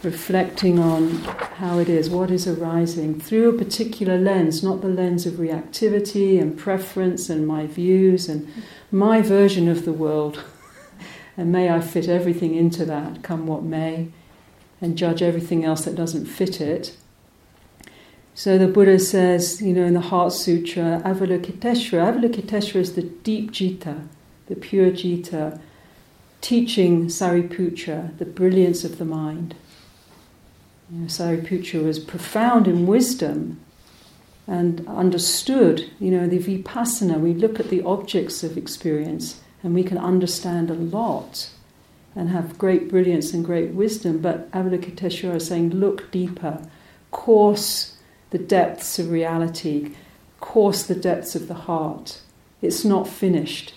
reflecting 0.02 0.78
on 0.78 1.10
how 1.58 1.78
it 1.78 1.90
is, 1.90 2.08
what 2.08 2.30
is 2.30 2.48
arising 2.48 3.20
through 3.20 3.50
a 3.50 3.58
particular 3.58 4.16
lens, 4.16 4.62
not 4.62 4.80
the 4.80 4.88
lens 4.88 5.26
of 5.26 5.34
reactivity 5.34 6.40
and 6.40 6.56
preference 6.56 7.28
and 7.28 7.46
my 7.46 7.66
views 7.66 8.26
and 8.26 8.50
my 8.90 9.20
version 9.20 9.68
of 9.68 9.84
the 9.84 9.92
world. 9.92 10.42
and 11.36 11.52
may 11.52 11.70
I 11.70 11.80
fit 11.80 12.08
everything 12.08 12.54
into 12.54 12.84
that, 12.86 13.22
come 13.22 13.46
what 13.46 13.62
may, 13.62 14.08
and 14.80 14.96
judge 14.96 15.22
everything 15.22 15.64
else 15.64 15.84
that 15.84 15.94
doesn't 15.94 16.26
fit 16.26 16.60
it. 16.60 16.96
So 18.34 18.58
the 18.58 18.68
Buddha 18.68 18.98
says, 18.98 19.62
you 19.62 19.72
know, 19.72 19.84
in 19.84 19.94
the 19.94 20.00
Heart 20.00 20.32
Sutra, 20.32 21.00
Avalokiteshvara, 21.04 22.20
Avalokiteshvara 22.20 22.76
is 22.76 22.94
the 22.94 23.02
deep 23.02 23.52
citta, 23.52 24.02
the 24.46 24.56
pure 24.56 24.90
citta, 24.94 25.58
teaching 26.40 27.06
Sariputra 27.06 28.16
the 28.18 28.26
brilliance 28.26 28.84
of 28.84 28.98
the 28.98 29.04
mind. 29.04 29.54
You 30.90 31.00
know, 31.00 31.06
Sariputra 31.06 31.82
was 31.82 31.98
profound 31.98 32.68
in 32.68 32.86
wisdom 32.86 33.60
and 34.46 34.86
understood, 34.86 35.90
you 35.98 36.10
know, 36.10 36.28
the 36.28 36.38
vipassana. 36.38 37.18
We 37.18 37.34
look 37.34 37.58
at 37.58 37.70
the 37.70 37.82
objects 37.82 38.44
of 38.44 38.56
experience 38.56 39.40
and 39.66 39.74
we 39.74 39.82
can 39.82 39.98
understand 39.98 40.70
a 40.70 40.74
lot 40.74 41.50
and 42.14 42.28
have 42.28 42.56
great 42.56 42.88
brilliance 42.88 43.34
and 43.34 43.44
great 43.44 43.72
wisdom. 43.72 44.18
But 44.18 44.48
Avalokiteshvara 44.52 45.34
is 45.34 45.48
saying, 45.48 45.70
look 45.70 46.12
deeper, 46.12 46.62
course 47.10 47.96
the 48.30 48.38
depths 48.38 49.00
of 49.00 49.10
reality, 49.10 49.96
course 50.38 50.84
the 50.84 50.94
depths 50.94 51.34
of 51.34 51.48
the 51.48 51.54
heart. 51.54 52.20
It's 52.62 52.84
not 52.84 53.08
finished. 53.08 53.74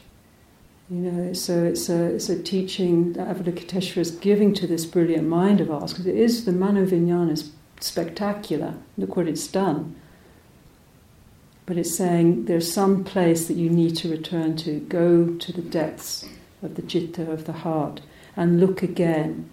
You 0.91 0.97
know, 0.97 1.34
so 1.34 1.63
it's 1.63 1.89
a, 1.89 2.04
it's 2.04 2.30
a 2.30 2.41
teaching 2.41 3.13
that 3.13 3.28
Avalokiteshvara 3.28 3.97
is 3.97 4.12
giving 4.12 4.54
to 4.54 4.67
this 4.67 4.86
brilliant 4.86 5.28
mind 5.28 5.60
of 5.60 5.71
ours, 5.71 5.93
because 5.93 6.06
it 6.06 6.15
is, 6.15 6.45
the 6.45 6.52
Manovinyana 6.52 7.32
is 7.32 7.52
spectacular. 7.80 8.75
Look 8.95 9.17
what 9.17 9.28
it's 9.28 9.47
done. 9.47 9.95
But 11.69 11.77
it's 11.77 11.95
saying 11.95 12.45
there's 12.45 12.73
some 12.73 13.03
place 13.03 13.47
that 13.47 13.53
you 13.53 13.69
need 13.69 13.95
to 13.97 14.10
return 14.10 14.55
to. 14.55 14.79
Go 14.79 15.36
to 15.36 15.51
the 15.51 15.62
depths 15.62 16.27
of 16.63 16.73
the 16.73 16.82
citta, 16.82 17.32
of 17.32 17.45
the 17.45 17.53
heart, 17.53 18.01
and 18.36 18.60
look 18.60 18.82
again. 18.82 19.51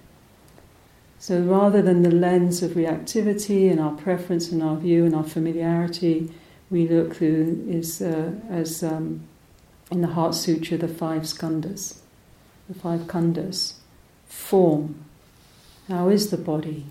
So 1.18 1.38
rather 1.42 1.82
than 1.82 2.00
the 2.00 2.10
lens 2.10 2.62
of 2.62 2.70
reactivity 2.70 3.70
and 3.70 3.78
our 3.78 3.92
preference 3.92 4.50
and 4.50 4.62
our 4.62 4.76
view 4.76 5.04
and 5.04 5.14
our 5.14 5.24
familiarity, 5.24 6.32
we 6.70 6.88
look 6.88 7.16
through 7.16 7.66
is 7.68 8.00
uh, 8.00 8.32
as 8.48 8.82
um, 8.82 9.20
in 9.90 10.00
the 10.00 10.08
Heart 10.08 10.36
Sutra, 10.36 10.78
the 10.78 10.88
five 10.88 11.24
skandhas, 11.24 11.98
the 12.66 12.74
five 12.74 13.00
khandhas, 13.00 13.74
form. 14.26 15.04
How 15.86 16.08
is 16.08 16.30
the 16.30 16.38
body? 16.38 16.86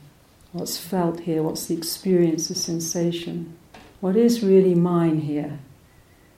What's 0.51 0.77
felt 0.77 1.21
here? 1.21 1.41
What's 1.41 1.65
the 1.65 1.75
experience, 1.75 2.47
the 2.47 2.53
sensation? 2.53 3.57
What 4.01 4.15
is 4.15 4.43
really 4.43 4.75
mine 4.75 5.21
here? 5.21 5.60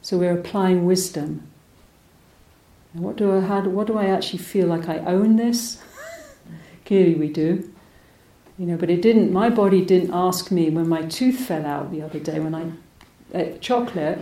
So 0.01 0.17
we're 0.17 0.37
applying 0.37 0.85
wisdom. 0.85 1.47
And 2.93 3.03
what 3.03 3.15
do 3.15 3.37
I, 3.37 3.41
how 3.41 3.61
do, 3.61 3.69
what 3.69 3.87
do 3.87 3.97
I 3.97 4.05
actually 4.05 4.39
feel 4.39 4.67
like 4.67 4.87
I 4.87 4.99
own 4.99 5.35
this? 5.35 5.81
Clearly 6.85 7.15
we 7.15 7.29
do. 7.29 7.71
You 8.57 8.65
know, 8.65 8.77
but 8.77 8.89
it 8.89 9.01
didn't, 9.01 9.31
my 9.31 9.49
body 9.49 9.83
didn't 9.83 10.13
ask 10.13 10.51
me 10.51 10.69
when 10.69 10.87
my 10.87 11.03
tooth 11.03 11.39
fell 11.39 11.65
out 11.65 11.91
the 11.91 12.01
other 12.01 12.19
day 12.19 12.39
when 12.39 12.55
I 12.55 12.71
ate 13.33 13.61
chocolate 13.61 14.19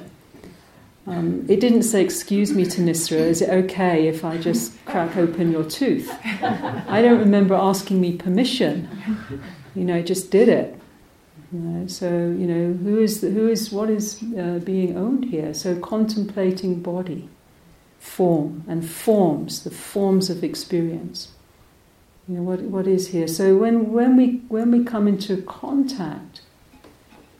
um, 1.07 1.45
it 1.47 1.59
didn't 1.59 1.83
say, 1.83 2.03
Excuse 2.03 2.53
me, 2.53 2.65
Thanissara, 2.65 3.19
is 3.19 3.41
it 3.41 3.49
okay 3.49 4.07
if 4.07 4.25
I 4.25 4.37
just 4.37 4.83
crack 4.85 5.15
open 5.17 5.51
your 5.51 5.63
tooth? 5.63 6.11
I 6.23 7.01
don't 7.01 7.19
remember 7.19 7.53
asking 7.53 8.01
me 8.01 8.17
permission. 8.17 8.89
You 9.75 9.83
know, 9.83 9.95
I 9.95 10.01
just 10.01 10.31
did 10.31 10.49
it. 10.49 10.79
You 11.51 11.59
know, 11.59 11.87
so, 11.87 12.09
you 12.09 12.47
know, 12.47 12.73
who 12.73 12.99
is, 12.99 13.21
the, 13.21 13.29
who 13.29 13.47
is 13.47 13.71
what 13.71 13.89
is 13.89 14.21
uh, 14.37 14.59
being 14.63 14.97
owned 14.97 15.25
here? 15.25 15.53
So, 15.53 15.79
contemplating 15.79 16.81
body, 16.81 17.29
form, 17.99 18.63
and 18.67 18.87
forms, 18.87 19.63
the 19.63 19.71
forms 19.71 20.29
of 20.29 20.43
experience. 20.43 21.31
You 22.27 22.37
know, 22.37 22.43
what, 22.43 22.61
what 22.61 22.87
is 22.87 23.09
here? 23.09 23.27
So, 23.27 23.55
when, 23.55 23.91
when, 23.91 24.17
we, 24.17 24.41
when 24.47 24.71
we 24.71 24.83
come 24.83 25.07
into 25.07 25.41
contact 25.43 26.41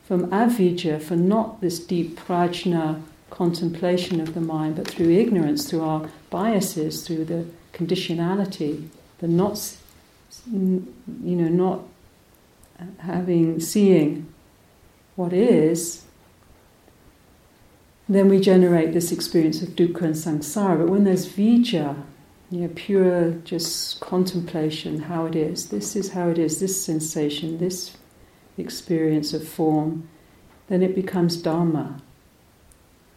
from 0.03 0.27
avijja, 0.27 1.01
for 1.01 1.15
not 1.15 1.61
this 1.61 1.79
deep 1.79 2.19
prajna, 2.19 3.01
contemplation 3.31 4.21
of 4.21 4.33
the 4.33 4.41
mind, 4.41 4.75
but 4.75 4.87
through 4.87 5.09
ignorance, 5.09 5.69
through 5.69 5.81
our 5.83 6.09
biases, 6.29 7.05
through 7.05 7.25
the 7.25 7.45
conditionality, 7.73 8.87
the 9.17 9.27
not, 9.27 9.75
you 10.53 10.85
know, 11.23 11.49
not 11.49 11.81
having, 12.99 13.59
seeing 13.59 14.33
what 15.15 15.33
is, 15.33 16.03
then 18.07 18.29
we 18.29 18.39
generate 18.39 18.93
this 18.93 19.11
experience 19.11 19.61
of 19.61 19.69
dukkha 19.69 20.01
and 20.01 20.15
samsara. 20.15 20.77
But 20.77 20.89
when 20.89 21.03
there's 21.03 21.27
vijja, 21.27 22.03
you 22.51 22.61
know, 22.61 22.71
pure 22.75 23.31
just 23.43 23.99
contemplation, 23.99 25.03
how 25.03 25.25
it 25.25 25.35
is, 25.35 25.69
this 25.69 25.95
is 25.95 26.11
how 26.11 26.29
it 26.29 26.38
is, 26.38 26.59
this 26.59 26.83
sensation, 26.83 27.57
this 27.57 27.97
experience 28.57 29.33
of 29.33 29.47
form, 29.47 30.07
then 30.67 30.83
it 30.83 30.93
becomes 30.95 31.38
dharma. 31.38 32.01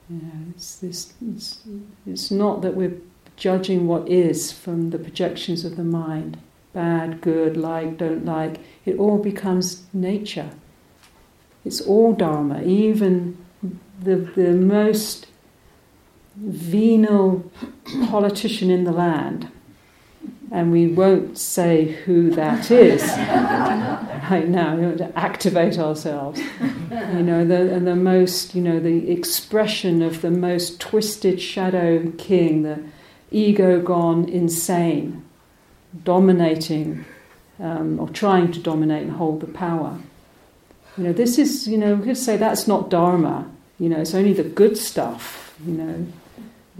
You 0.08 0.16
know, 0.16 0.32
it's, 0.54 0.76
this, 0.76 1.12
it's, 1.34 1.60
it's 2.06 2.30
not 2.30 2.62
that 2.62 2.74
we're 2.74 2.96
judging 3.36 3.86
what 3.86 4.08
is 4.08 4.50
from 4.50 4.90
the 4.90 4.98
projections 4.98 5.64
of 5.64 5.76
the 5.76 5.84
mind 5.84 6.38
bad, 6.78 7.20
good, 7.20 7.56
like, 7.56 7.98
don't 7.98 8.24
like. 8.24 8.60
It 8.84 8.96
all 8.98 9.18
becomes 9.18 9.82
nature. 9.92 10.50
It's 11.64 11.80
all 11.80 12.12
Dharma, 12.12 12.62
even 12.62 13.36
the, 14.00 14.16
the 14.16 14.52
most 14.52 15.26
venal 16.36 17.50
politician 18.08 18.70
in 18.70 18.84
the 18.84 18.92
land 18.92 19.50
and 20.50 20.72
we 20.72 20.86
won't 20.86 21.36
say 21.36 21.92
who 22.04 22.30
that 22.30 22.70
is 22.70 23.02
right 24.30 24.48
now. 24.48 24.76
We 24.76 24.86
want 24.86 24.98
to 24.98 25.18
activate 25.18 25.78
ourselves. 25.78 26.40
You 26.40 27.22
know, 27.22 27.44
the, 27.44 27.78
the 27.80 27.96
most, 27.96 28.54
you 28.54 28.62
know, 28.62 28.80
the 28.80 29.10
expression 29.10 30.00
of 30.00 30.22
the 30.22 30.30
most 30.30 30.80
twisted 30.80 31.40
shadow 31.40 32.10
king, 32.16 32.62
the 32.62 32.82
ego 33.30 33.80
gone 33.80 34.28
insane, 34.28 35.24
dominating 36.04 37.04
um, 37.60 37.98
or 37.98 38.08
trying 38.08 38.52
to 38.52 38.60
dominate 38.60 39.02
and 39.02 39.12
hold 39.12 39.40
the 39.40 39.46
power. 39.46 39.98
You 40.96 41.04
know, 41.04 41.12
this 41.12 41.38
is, 41.38 41.66
you 41.68 41.78
know, 41.78 41.94
we 41.94 42.04
could 42.06 42.16
say 42.16 42.36
that's 42.36 42.66
not 42.66 42.90
Dharma. 42.90 43.50
You 43.78 43.88
know, 43.88 44.00
it's 44.00 44.14
only 44.14 44.32
the 44.32 44.44
good 44.44 44.76
stuff, 44.76 45.54
you 45.64 45.72
know, 45.72 46.06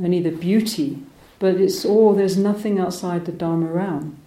only 0.03 0.21
the 0.21 0.31
beauty 0.31 1.03
but 1.39 1.57
it's 1.57 1.85
all, 1.85 2.15
there's 2.15 2.37
nothing 2.37 2.79
outside 2.79 3.25
the 3.25 3.33
Dharma 3.33 3.67
realm. 3.67 4.19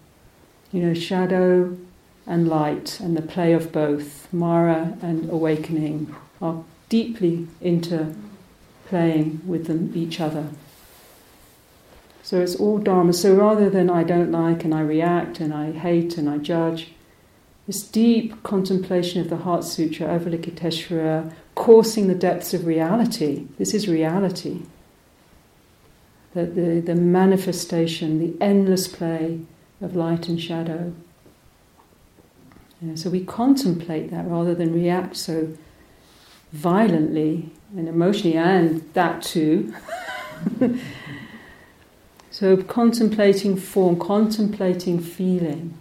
You 0.72 0.84
know, 0.84 0.94
shadow 0.94 1.78
and 2.26 2.48
light 2.48 3.00
and 3.00 3.18
the 3.18 3.22
play 3.22 3.52
of 3.52 3.72
both, 3.72 4.32
Mara 4.32 4.98
and 5.02 5.30
awakening, 5.30 6.16
are 6.42 6.64
deeply 6.88 7.48
interplaying 7.62 9.44
with 9.46 9.68
them, 9.68 9.92
each 9.94 10.22
other. 10.22 10.48
So 12.24 12.40
it's 12.40 12.56
all 12.56 12.78
Dharma. 12.78 13.14
So 13.14 13.36
rather 13.36 13.70
than 13.70 13.90
I 13.90 14.04
don't 14.04 14.32
like 14.32 14.64
and 14.64 14.74
I 14.74 14.82
react 14.82 15.40
and 15.40 15.54
I 15.54 15.72
hate 15.72 16.18
and 16.18 16.30
I 16.30 16.38
judge, 16.38 16.94
this 17.68 17.84
deep 17.84 18.44
contemplation 18.44 19.22
of 19.22 19.30
the 19.30 19.38
Heart 19.38 19.64
Sutra, 19.64 20.08
Avalokiteshvara, 20.08 21.34
coursing 21.56 22.08
the 22.08 22.16
depths 22.16 22.54
of 22.54 22.66
reality. 22.66 23.48
This 23.58 23.74
is 23.74 23.88
reality 23.88 24.62
the, 26.34 26.46
the, 26.46 26.80
the 26.80 26.96
manifestation, 26.96 28.20
the 28.20 28.42
endless 28.44 28.88
play 28.88 29.42
of 29.82 29.96
light 29.96 30.28
and 30.28 30.42
shadow. 30.42 30.94
Know, 32.80 32.96
so 32.96 33.10
we 33.10 33.24
contemplate 33.24 34.10
that 34.10 34.28
rather 34.28 34.56
than 34.56 34.74
react 34.74 35.16
so 35.16 35.56
violently 36.52 37.52
and 37.78 37.88
emotionally, 37.88 38.38
and 38.38 38.82
that 38.94 39.22
too. 39.22 39.74
so 42.42 42.58
contemplating 42.58 43.56
form, 43.56 44.00
contemplating 44.00 45.00
feeling, 45.00 45.78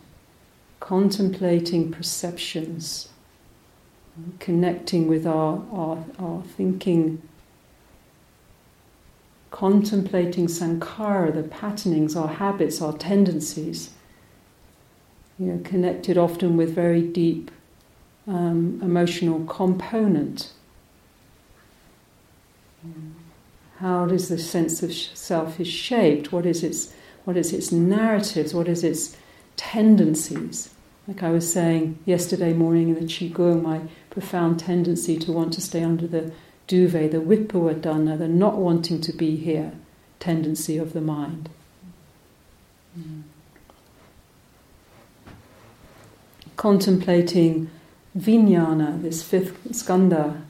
contemplating 0.78 1.90
perceptions, 1.90 3.08
connecting 4.40 5.08
with 5.08 5.26
our, 5.26 5.62
our, 5.72 6.04
our 6.18 6.42
thinking 6.42 7.22
contemplating 9.50 10.48
sankhara, 10.48 11.32
the 11.32 11.44
patternings, 11.44 12.14
our 12.14 12.28
habits, 12.28 12.82
our 12.82 12.92
tendencies, 12.92 13.94
you 15.38 15.46
know, 15.46 15.60
connected 15.64 16.18
often 16.18 16.58
with 16.58 16.74
very 16.74 17.00
deep 17.00 17.50
um, 18.28 18.78
emotional 18.82 19.46
component. 19.46 20.52
How 23.80 24.04
does 24.04 24.28
the 24.28 24.36
sense 24.36 24.82
of 24.82 24.92
self 24.92 25.58
is 25.58 25.66
shaped? 25.66 26.32
What 26.32 26.44
is 26.44 26.62
its 26.62 26.92
what 27.24 27.38
is 27.38 27.50
its 27.52 27.72
narratives? 27.72 28.52
What 28.52 28.68
is 28.68 28.84
its 28.84 29.16
tendencies? 29.56 30.74
Like 31.08 31.22
I 31.22 31.30
was 31.30 31.50
saying 31.50 31.98
yesterday 32.04 32.52
morning 32.52 32.90
in 32.90 32.94
the 32.94 33.00
Qigong, 33.00 33.62
my 33.62 33.80
profound 34.10 34.60
tendency 34.60 35.18
to 35.20 35.32
want 35.32 35.54
to 35.54 35.62
stay 35.62 35.82
under 35.82 36.06
the 36.06 36.30
duve, 36.68 37.10
the 37.10 37.18
vibhava 37.18 37.80
tanha, 37.80 38.18
the 38.18 38.28
not 38.28 38.56
wanting 38.56 39.00
to 39.00 39.12
be 39.14 39.36
here 39.36 39.72
tendency 40.18 40.76
of 40.76 40.92
the 40.92 41.00
mind. 41.00 41.48
Mm. 42.98 43.22
Contemplating 46.56 47.70
vijnana, 48.16 49.00
this 49.00 49.22
fifth 49.22 49.58
skandha 49.70 50.42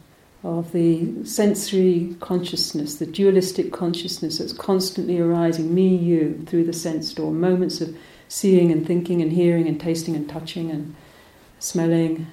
of 0.42 0.72
the 0.72 1.24
sensory 1.24 2.16
consciousness, 2.20 2.96
the 2.96 3.06
dualistic 3.06 3.72
consciousness 3.72 4.38
that's 4.38 4.52
constantly 4.52 5.18
arising, 5.18 5.74
me, 5.74 5.94
you, 5.94 6.42
through 6.46 6.64
the 6.64 6.72
sense 6.72 7.12
door, 7.12 7.30
moments 7.30 7.80
of 7.80 7.94
seeing 8.28 8.72
and 8.72 8.86
thinking 8.86 9.20
and 9.20 9.32
hearing 9.32 9.68
and 9.68 9.80
tasting 9.80 10.16
and 10.16 10.28
touching 10.28 10.70
and 10.70 10.94
smelling 11.58 12.26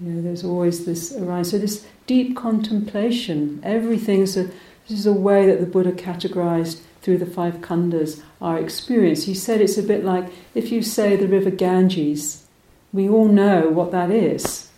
you 0.00 0.10
know, 0.10 0.22
there's 0.22 0.44
always 0.44 0.86
this 0.86 1.14
arise. 1.14 1.50
So 1.50 1.58
this 1.58 1.86
deep 2.06 2.36
contemplation, 2.36 3.60
everything's 3.62 4.36
a 4.36 4.44
this 4.88 4.98
is 4.98 5.06
a 5.06 5.12
way 5.12 5.46
that 5.46 5.60
the 5.60 5.66
Buddha 5.66 5.92
categorized 5.92 6.80
through 7.00 7.18
the 7.18 7.26
five 7.26 7.56
khandhas 7.58 8.20
our 8.40 8.58
experience. 8.58 9.24
He 9.24 9.34
said 9.34 9.60
it's 9.60 9.78
a 9.78 9.82
bit 9.82 10.04
like 10.04 10.30
if 10.54 10.70
you 10.70 10.82
say 10.82 11.16
the 11.16 11.28
river 11.28 11.50
Ganges, 11.50 12.46
we 12.92 13.08
all 13.08 13.28
know 13.28 13.70
what 13.70 13.92
that 13.92 14.10
is. 14.10 14.68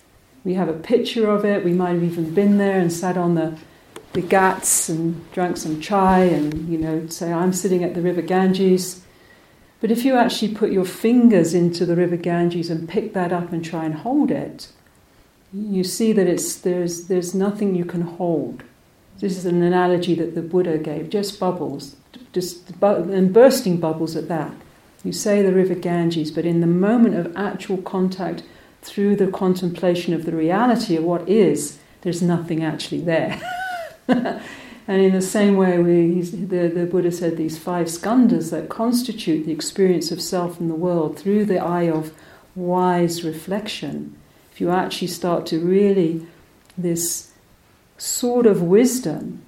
We 0.46 0.54
have 0.54 0.68
a 0.68 0.74
picture 0.74 1.28
of 1.28 1.44
it, 1.44 1.64
we 1.64 1.72
might 1.72 1.94
have 1.94 2.04
even 2.04 2.32
been 2.32 2.56
there 2.56 2.78
and 2.78 2.92
sat 2.92 3.16
on 3.16 3.34
the, 3.34 3.58
the 4.12 4.22
ghats 4.22 4.88
and 4.88 5.28
drank 5.32 5.56
some 5.56 5.80
chai 5.80 6.20
and, 6.20 6.68
you 6.68 6.78
know, 6.78 7.08
say, 7.08 7.32
I'm 7.32 7.52
sitting 7.52 7.82
at 7.82 7.94
the 7.94 8.00
river 8.00 8.22
Ganges. 8.22 9.02
But 9.80 9.90
if 9.90 10.04
you 10.04 10.14
actually 10.14 10.54
put 10.54 10.70
your 10.70 10.84
fingers 10.84 11.52
into 11.52 11.84
the 11.84 11.96
river 11.96 12.16
Ganges 12.16 12.70
and 12.70 12.88
pick 12.88 13.12
that 13.12 13.32
up 13.32 13.50
and 13.50 13.64
try 13.64 13.86
and 13.86 13.94
hold 13.94 14.30
it, 14.30 14.68
you 15.52 15.82
see 15.82 16.12
that 16.12 16.28
it's, 16.28 16.54
there's, 16.54 17.08
there's 17.08 17.34
nothing 17.34 17.74
you 17.74 17.84
can 17.84 18.02
hold. 18.02 18.62
This 19.18 19.36
is 19.36 19.46
an 19.46 19.64
analogy 19.64 20.14
that 20.14 20.36
the 20.36 20.42
Buddha 20.42 20.78
gave, 20.78 21.10
just 21.10 21.40
bubbles, 21.40 21.96
just 22.32 22.70
and 22.80 23.32
bursting 23.32 23.78
bubbles 23.78 24.14
at 24.14 24.28
that. 24.28 24.52
You 25.02 25.12
say 25.12 25.42
the 25.42 25.52
river 25.52 25.74
Ganges, 25.74 26.30
but 26.30 26.44
in 26.44 26.60
the 26.60 26.68
moment 26.68 27.16
of 27.16 27.36
actual 27.36 27.78
contact 27.78 28.44
through 28.86 29.16
the 29.16 29.26
contemplation 29.26 30.14
of 30.14 30.24
the 30.24 30.32
reality 30.32 30.96
of 30.96 31.04
what 31.04 31.28
is, 31.28 31.78
there's 32.02 32.22
nothing 32.22 32.62
actually 32.62 33.00
there. 33.00 33.40
and 34.08 34.40
in 34.88 35.12
the 35.12 35.22
same 35.22 35.56
way, 35.56 35.78
we, 35.78 36.22
the, 36.22 36.68
the 36.68 36.86
Buddha 36.86 37.12
said 37.12 37.36
these 37.36 37.58
five 37.58 37.86
skandhas 37.86 38.50
that 38.50 38.68
constitute 38.68 39.44
the 39.44 39.52
experience 39.52 40.10
of 40.10 40.22
self 40.22 40.60
and 40.60 40.70
the 40.70 40.74
world 40.74 41.18
through 41.18 41.44
the 41.44 41.58
eye 41.58 41.88
of 41.88 42.12
wise 42.54 43.24
reflection 43.24 44.16
if 44.56 44.60
you 44.62 44.70
actually 44.70 45.08
start 45.08 45.44
to 45.44 45.60
really, 45.60 46.26
this 46.78 47.30
sort 47.98 48.46
of 48.46 48.62
wisdom, 48.62 49.42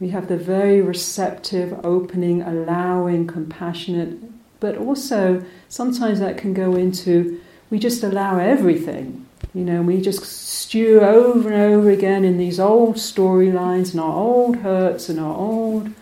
we 0.00 0.08
have 0.08 0.28
the 0.28 0.38
very 0.38 0.80
receptive, 0.80 1.78
opening, 1.84 2.40
allowing, 2.40 3.26
compassionate, 3.26 4.18
but 4.58 4.78
also 4.78 5.44
sometimes 5.68 6.20
that 6.20 6.38
can 6.38 6.54
go 6.54 6.74
into 6.74 7.38
we 7.70 7.78
just 7.78 8.02
allow 8.02 8.38
everything. 8.38 9.26
You 9.54 9.64
know, 9.64 9.82
we 9.82 10.00
just 10.00 10.24
stew 10.24 11.00
over 11.00 11.50
and 11.50 11.74
over 11.74 11.90
again 11.90 12.24
in 12.24 12.38
these 12.38 12.60
old 12.60 12.96
storylines 12.96 13.92
and 13.92 14.00
our 14.00 14.14
old 14.14 14.56
hurts 14.56 15.08
and 15.08 15.18
our 15.18 15.34
old 15.34 15.92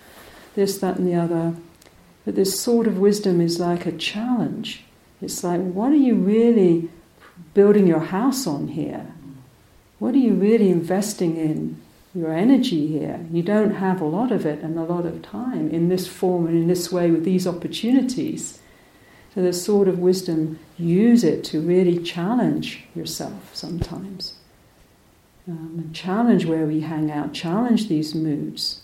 this, 0.54 0.78
that, 0.78 0.96
and 0.96 1.06
the 1.06 1.14
other. 1.14 1.54
But 2.24 2.34
this 2.34 2.60
sort 2.60 2.86
of 2.86 2.98
wisdom 2.98 3.40
is 3.40 3.60
like 3.60 3.86
a 3.86 3.92
challenge. 3.92 4.84
It's 5.22 5.44
like, 5.44 5.60
what 5.60 5.92
are 5.92 5.96
you 5.96 6.14
really 6.14 6.90
building 7.54 7.86
your 7.86 8.00
house 8.00 8.46
on 8.46 8.68
here? 8.68 9.06
What 9.98 10.14
are 10.14 10.18
you 10.18 10.34
really 10.34 10.68
investing 10.68 11.36
in 11.36 11.80
your 12.14 12.32
energy 12.32 12.86
here? 12.86 13.24
You 13.30 13.42
don't 13.42 13.76
have 13.76 14.00
a 14.00 14.04
lot 14.04 14.32
of 14.32 14.44
it 14.44 14.60
and 14.60 14.78
a 14.78 14.82
lot 14.82 15.06
of 15.06 15.22
time 15.22 15.70
in 15.70 15.88
this 15.88 16.06
form 16.06 16.46
and 16.46 16.56
in 16.56 16.66
this 16.66 16.92
way 16.92 17.10
with 17.10 17.24
these 17.24 17.46
opportunities. 17.46 18.60
So 19.38 19.42
there's 19.42 19.64
sort 19.64 19.86
of 19.86 20.00
wisdom, 20.00 20.58
use 20.76 21.22
it 21.22 21.44
to 21.44 21.60
really 21.60 22.02
challenge 22.02 22.82
yourself 22.92 23.54
sometimes. 23.54 24.34
Um, 25.46 25.74
and 25.78 25.94
challenge 25.94 26.44
where 26.44 26.66
we 26.66 26.80
hang 26.80 27.08
out, 27.08 27.34
challenge 27.34 27.86
these 27.86 28.16
moods. 28.16 28.80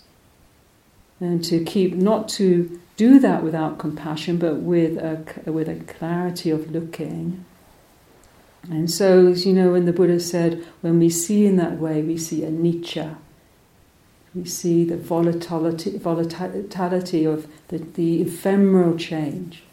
And 1.19 1.43
to 1.43 1.61
keep, 1.65 1.93
not 1.95 2.29
to 2.29 2.79
do 2.95 3.19
that 3.19 3.43
without 3.43 3.79
compassion, 3.79 4.37
but 4.37 4.61
with 4.61 4.97
a, 4.97 5.51
with 5.51 5.67
a 5.67 5.75
clarity 5.91 6.51
of 6.51 6.71
looking 6.71 7.43
and 8.71 8.89
so, 8.89 9.27
as 9.27 9.45
you 9.45 9.51
know, 9.51 9.73
when 9.73 9.85
the 9.85 9.93
Buddha 9.93 10.21
said, 10.21 10.65
when 10.79 10.97
we 10.97 11.09
see 11.09 11.45
in 11.45 11.57
that 11.57 11.77
way, 11.77 12.01
we 12.01 12.17
see 12.17 12.43
a 12.43 12.49
anicca. 12.49 13.17
We 14.33 14.45
see 14.45 14.83
the 14.85 14.97
volatility, 14.97 15.97
volatility 15.97 17.25
of 17.25 17.47
the, 17.67 17.77
the 17.77 18.21
ephemeral 18.23 18.97
change. 18.97 19.64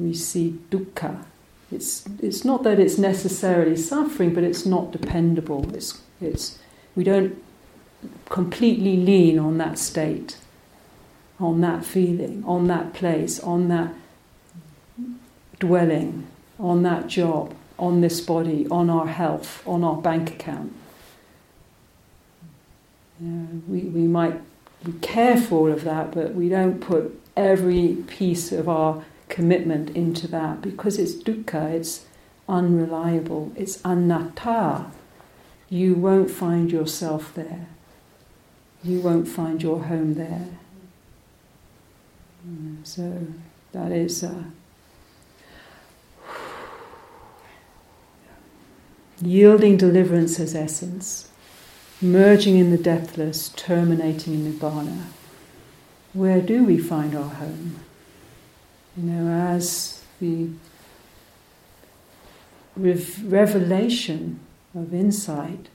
We 0.00 0.14
see 0.14 0.58
dukkha. 0.70 1.24
It's, 1.70 2.04
it's 2.20 2.44
not 2.44 2.62
that 2.64 2.80
it's 2.80 2.98
necessarily 2.98 3.76
suffering, 3.76 4.34
but 4.34 4.42
it's 4.42 4.66
not 4.66 4.90
dependable. 4.90 5.72
It's, 5.74 6.00
it's, 6.20 6.58
we 6.96 7.04
don't 7.04 7.40
completely 8.28 8.96
lean 8.96 9.38
on 9.38 9.58
that 9.58 9.78
state, 9.78 10.36
on 11.38 11.60
that 11.60 11.84
feeling, 11.84 12.42
on 12.46 12.66
that 12.66 12.92
place, 12.92 13.38
on 13.40 13.68
that 13.68 13.94
dwelling, 15.58 16.26
on 16.58 16.82
that 16.82 17.06
job 17.06 17.54
on 17.80 18.02
this 18.02 18.20
body, 18.20 18.66
on 18.70 18.90
our 18.90 19.06
health, 19.06 19.66
on 19.66 19.82
our 19.82 19.96
bank 19.96 20.30
account. 20.30 20.72
we, 23.18 23.80
we 23.80 24.02
might 24.02 24.40
be 24.84 24.92
careful 25.00 25.72
of 25.72 25.84
that, 25.84 26.12
but 26.12 26.34
we 26.34 26.48
don't 26.48 26.80
put 26.80 27.18
every 27.36 27.96
piece 28.06 28.52
of 28.52 28.68
our 28.68 29.02
commitment 29.30 29.90
into 29.96 30.28
that 30.28 30.60
because 30.60 30.98
it's 30.98 31.14
dukkha, 31.14 31.72
it's 31.72 32.06
unreliable, 32.48 33.52
it's 33.56 33.80
anatta. 33.84 34.86
You 35.68 35.94
won't 35.94 36.30
find 36.30 36.70
yourself 36.70 37.32
there. 37.34 37.68
You 38.82 39.00
won't 39.00 39.28
find 39.28 39.62
your 39.62 39.84
home 39.84 40.14
there. 40.14 40.48
So 42.82 43.26
that 43.72 43.92
is. 43.92 44.24
Uh, 44.24 44.44
yielding 49.22 49.76
deliverance 49.76 50.40
as 50.40 50.54
essence, 50.54 51.30
merging 52.00 52.56
in 52.58 52.70
the 52.70 52.78
deathless, 52.78 53.50
terminating 53.50 54.34
in 54.34 54.52
Nibbana. 54.52 55.04
Where 56.12 56.40
do 56.40 56.64
we 56.64 56.78
find 56.78 57.14
our 57.14 57.28
home? 57.28 57.80
You 58.96 59.04
know, 59.04 59.30
as 59.32 60.02
the 60.20 60.48
revelation 62.76 64.40
of 64.74 64.92
insight, 64.92 65.68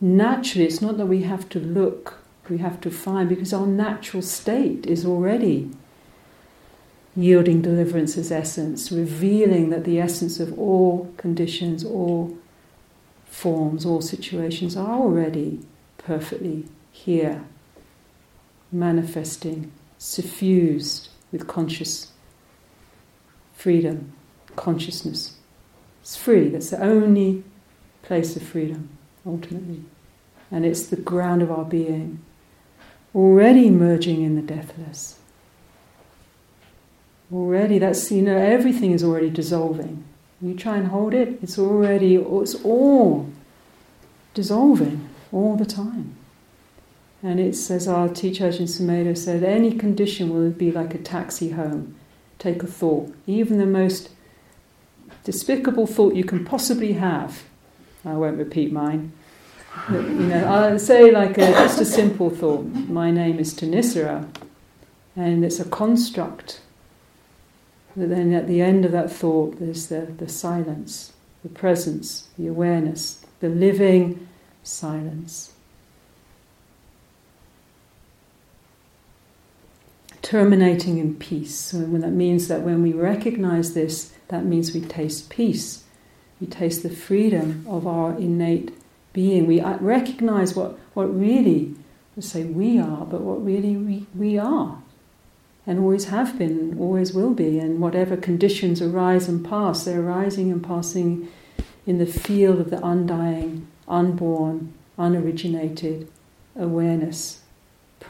naturally, 0.00 0.66
it's 0.66 0.80
not 0.80 0.96
that 0.98 1.06
we 1.06 1.22
have 1.22 1.48
to 1.50 1.60
look, 1.60 2.18
we 2.48 2.58
have 2.58 2.80
to 2.82 2.90
find, 2.90 3.28
because 3.28 3.52
our 3.52 3.66
natural 3.66 4.22
state 4.22 4.86
is 4.86 5.04
already 5.04 5.70
yielding 7.16 7.60
deliverance 7.60 8.16
as 8.16 8.30
essence, 8.30 8.92
revealing 8.92 9.70
that 9.70 9.84
the 9.84 9.98
essence 10.00 10.38
of 10.38 10.58
all 10.58 11.12
conditions, 11.16 11.84
all 11.84 12.36
forms, 13.26 13.84
all 13.84 14.00
situations 14.00 14.76
are 14.76 14.96
already 14.98 15.60
perfectly 15.98 16.64
here, 16.92 17.44
manifesting, 18.72 19.70
suffused 19.98 21.08
with 21.30 21.46
conscious 21.46 22.09
freedom, 23.60 24.10
consciousness. 24.56 25.36
It's 26.00 26.16
free. 26.16 26.48
That's 26.48 26.70
the 26.70 26.82
only 26.82 27.44
place 28.02 28.34
of 28.34 28.42
freedom, 28.42 28.88
ultimately. 29.26 29.82
And 30.50 30.64
it's 30.64 30.86
the 30.86 30.96
ground 30.96 31.42
of 31.42 31.50
our 31.50 31.66
being, 31.66 32.20
already 33.14 33.68
merging 33.68 34.22
in 34.22 34.34
the 34.34 34.42
deathless. 34.42 35.18
Already, 37.30 37.78
that's, 37.78 38.10
you 38.10 38.22
know, 38.22 38.36
everything 38.36 38.92
is 38.92 39.04
already 39.04 39.28
dissolving. 39.28 40.04
You 40.40 40.54
try 40.54 40.78
and 40.78 40.88
hold 40.88 41.12
it, 41.12 41.38
it's 41.42 41.58
already, 41.58 42.16
it's 42.16 42.54
all 42.64 43.28
dissolving 44.32 45.06
all 45.32 45.54
the 45.56 45.66
time. 45.66 46.16
And 47.22 47.38
it's, 47.38 47.70
as 47.70 47.86
our 47.86 48.08
teacher 48.08 48.48
Ajahn 48.48 48.62
Sumedho 48.62 49.16
said, 49.16 49.44
any 49.44 49.72
condition 49.72 50.30
will 50.30 50.50
be 50.50 50.72
like 50.72 50.94
a 50.94 50.98
taxi 50.98 51.50
home. 51.50 51.96
Take 52.40 52.62
a 52.62 52.66
thought, 52.66 53.14
even 53.26 53.58
the 53.58 53.66
most 53.66 54.08
despicable 55.24 55.86
thought 55.86 56.14
you 56.14 56.24
can 56.24 56.42
possibly 56.44 56.94
have. 56.94 57.44
I 58.02 58.14
won't 58.14 58.38
repeat 58.38 58.72
mine. 58.72 59.12
But, 59.90 60.02
you 60.02 60.26
know, 60.26 60.44
I'll 60.46 60.78
say 60.78 61.10
like 61.10 61.36
a, 61.36 61.52
just 61.52 61.82
a 61.82 61.84
simple 61.84 62.30
thought. 62.30 62.64
My 62.64 63.10
name 63.10 63.38
is 63.38 63.52
Thanissara, 63.54 64.26
and 65.14 65.44
it's 65.44 65.60
a 65.60 65.66
construct. 65.66 66.62
But 67.94 68.08
then 68.08 68.32
at 68.32 68.48
the 68.48 68.62
end 68.62 68.86
of 68.86 68.92
that 68.92 69.12
thought, 69.12 69.60
there's 69.60 69.88
the, 69.88 70.00
the 70.16 70.28
silence, 70.28 71.12
the 71.42 71.50
presence, 71.50 72.28
the 72.38 72.46
awareness, 72.46 73.22
the 73.40 73.50
living 73.50 74.26
silence. 74.62 75.52
Terminating 80.22 80.98
in 80.98 81.14
peace. 81.16 81.54
So 81.54 81.78
that 81.78 82.10
means 82.10 82.48
that 82.48 82.62
when 82.62 82.82
we 82.82 82.92
recognize 82.92 83.74
this, 83.74 84.12
that 84.28 84.44
means 84.44 84.74
we 84.74 84.80
taste 84.80 85.30
peace. 85.30 85.84
We 86.40 86.46
taste 86.46 86.82
the 86.82 86.90
freedom 86.90 87.64
of 87.68 87.86
our 87.86 88.12
innate 88.12 88.72
being. 89.12 89.46
We 89.46 89.60
uh, 89.60 89.78
recognize 89.78 90.54
what, 90.54 90.78
what 90.94 91.04
really, 91.04 91.74
let's 92.16 92.28
say 92.28 92.44
we 92.44 92.78
are, 92.78 93.04
but 93.04 93.20
what 93.20 93.44
really 93.44 93.76
we, 93.76 94.06
we 94.14 94.38
are. 94.38 94.82
And 95.66 95.78
always 95.78 96.06
have 96.06 96.38
been, 96.38 96.78
always 96.78 97.12
will 97.12 97.34
be. 97.34 97.58
And 97.58 97.80
whatever 97.80 98.16
conditions 98.16 98.80
arise 98.80 99.28
and 99.28 99.44
pass, 99.44 99.84
they're 99.84 100.00
arising 100.00 100.50
and 100.50 100.64
passing 100.64 101.28
in 101.86 101.98
the 101.98 102.06
field 102.06 102.60
of 102.60 102.70
the 102.70 102.84
undying, 102.84 103.66
unborn, 103.88 104.72
unoriginated 104.98 106.08
awareness, 106.56 107.40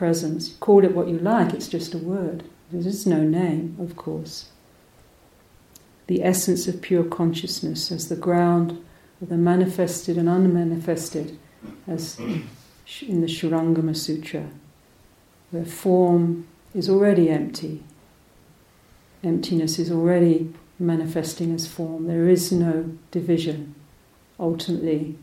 presence. 0.01 0.43
Call 0.67 0.85
it 0.85 0.97
what 0.97 1.09
you 1.09 1.19
like, 1.19 1.53
it's 1.55 1.69
just 1.69 1.95
a 1.95 1.99
word. 1.99 2.39
There 2.73 2.87
is 2.95 3.07
no 3.07 3.23
name, 3.23 3.77
of 3.79 3.97
course 3.97 4.51
the 6.11 6.25
essence 6.25 6.67
of 6.67 6.83
pure 6.83 7.05
consciousness 7.05 7.93
as 7.93 8.09
the 8.09 8.17
ground 8.17 8.85
of 9.23 9.29
the 9.29 9.37
manifested 9.37 10.19
and 10.19 10.29
unmanifested, 10.29 11.39
as 11.87 12.19
in 12.19 13.21
the 13.21 13.29
Shurangama 13.29 13.97
Sutra, 13.97 14.49
where 15.53 15.65
form 15.65 16.49
is 16.75 16.91
already 16.91 17.31
empty. 17.31 17.85
Emptiness 19.23 19.79
is 19.79 19.93
already 19.93 20.53
manifesting 20.81 21.55
as 21.55 21.69
form. 21.69 22.09
There 22.09 22.29
is 22.29 22.51
no 22.51 22.91
division, 23.13 23.77
ultimately. 24.41 25.17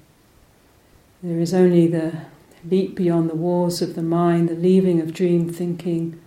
There 1.22 1.42
is 1.42 1.54
only 1.54 1.88
the 1.88 2.28
leap 2.65 2.96
beyond 2.96 3.30
the 3.30 3.36
walls 3.36 3.82
of 3.82 3.96
the 3.96 4.04
mind, 4.04 4.50
the 4.50 4.56
leaving 4.56 5.02
of 5.02 5.13
dream 5.13 5.52
thinking 5.52 6.20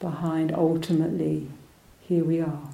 behind, 0.00 0.52
ultimately. 0.52 1.48
Here 2.00 2.24
we 2.24 2.40
are. 2.40 2.68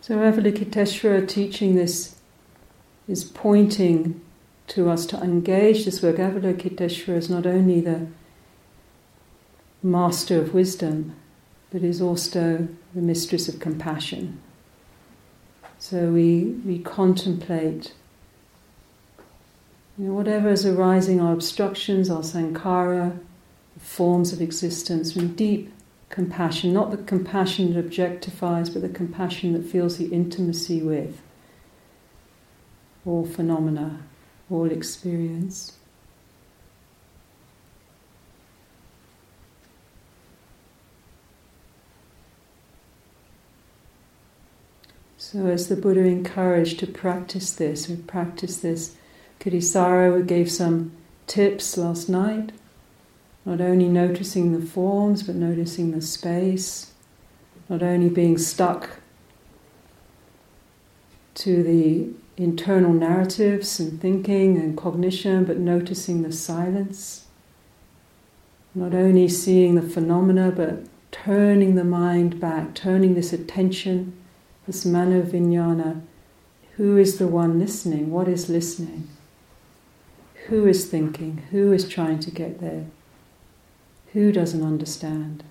So 0.00 0.16
Avalokiteshvara 0.16 1.28
teaching 1.28 1.74
this 1.74 2.16
is 3.06 3.24
pointing 3.24 4.20
to 4.68 4.88
us 4.88 5.04
to 5.06 5.18
engage 5.22 5.84
this 5.84 6.02
work. 6.02 6.16
Avalokiteshvara 6.16 7.16
is 7.16 7.28
not 7.28 7.46
only 7.46 7.80
the 7.80 8.06
master 9.82 10.40
of 10.40 10.54
wisdom, 10.54 11.14
but 11.70 11.82
is 11.82 12.00
also 12.00 12.68
the 12.94 13.02
mistress 13.02 13.48
of 13.48 13.60
compassion. 13.60 14.40
So 15.78 16.10
we, 16.10 16.44
we 16.64 16.80
contemplate 16.80 17.92
you 19.96 20.06
know, 20.06 20.12
whatever 20.12 20.50
is 20.50 20.66
arising, 20.66 21.20
our 21.20 21.32
obstructions, 21.32 22.10
our 22.10 22.20
sankhara, 22.20 23.18
forms 23.78 24.32
of 24.32 24.40
existence, 24.40 25.12
from 25.12 25.34
deep 25.34 25.72
compassion, 26.08 26.72
not 26.72 26.90
the 26.90 26.96
compassion 26.96 27.74
that 27.74 27.90
objectifies, 27.90 28.72
but 28.72 28.82
the 28.82 28.88
compassion 28.88 29.52
that 29.52 29.64
feels 29.64 29.98
the 29.98 30.06
intimacy 30.06 30.82
with 30.82 31.20
all 33.06 33.24
phenomena, 33.24 34.00
all 34.50 34.70
experience. 34.70 35.77
So, 45.30 45.44
as 45.44 45.68
the 45.68 45.76
Buddha 45.76 46.04
encouraged 46.04 46.78
to 46.78 46.86
practice 46.86 47.52
this, 47.52 47.86
we 47.86 47.96
practice 47.96 48.56
this. 48.56 48.96
Kittisaro 49.40 50.26
gave 50.26 50.50
some 50.50 50.92
tips 51.26 51.76
last 51.76 52.08
night 52.08 52.52
not 53.44 53.60
only 53.60 53.88
noticing 53.88 54.58
the 54.58 54.66
forms, 54.66 55.22
but 55.22 55.34
noticing 55.34 55.90
the 55.90 56.00
space, 56.00 56.94
not 57.68 57.82
only 57.82 58.08
being 58.08 58.38
stuck 58.38 59.00
to 61.34 61.62
the 61.62 62.08
internal 62.42 62.94
narratives 62.94 63.78
and 63.78 64.00
thinking 64.00 64.56
and 64.56 64.78
cognition, 64.78 65.44
but 65.44 65.58
noticing 65.58 66.22
the 66.22 66.32
silence. 66.32 67.26
Not 68.74 68.94
only 68.94 69.28
seeing 69.28 69.74
the 69.74 69.82
phenomena, 69.82 70.50
but 70.56 70.84
turning 71.12 71.74
the 71.74 71.84
mind 71.84 72.40
back, 72.40 72.74
turning 72.74 73.12
this 73.12 73.34
attention, 73.34 74.14
this 74.68 74.84
mano 74.84 75.22
vijnana. 75.22 76.02
Who 76.76 76.98
is 76.98 77.16
the 77.16 77.26
one 77.26 77.58
listening? 77.58 78.10
What 78.10 78.28
is 78.28 78.50
listening? 78.50 79.08
Who 80.46 80.66
is 80.66 80.84
thinking? 80.84 81.38
Who 81.50 81.72
is 81.72 81.88
trying 81.88 82.20
to 82.20 82.30
get 82.30 82.60
there? 82.60 82.84
Who 84.12 84.30
doesn't 84.30 84.62
understand? 84.62 85.42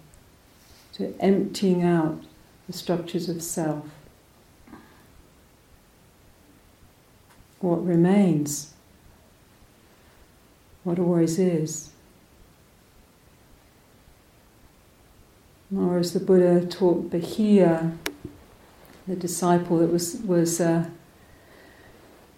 So 0.92 1.14
emptying 1.20 1.84
out 1.84 2.24
the 2.68 2.74
structures 2.74 3.28
of 3.28 3.42
self. 3.42 3.86
What 7.60 7.84
remains? 7.84 8.74
What 10.84 11.00
always 11.00 11.40
is? 11.40 11.90
Or 15.76 15.98
as 15.98 16.14
the 16.14 16.20
Buddha 16.20 16.66
taught 16.68 17.10
Bahiya, 17.10 17.98
the 19.08 19.16
disciple 19.16 19.80
that 19.80 19.92
was 19.92 20.18
was 20.18 20.60
uh, 20.60 20.90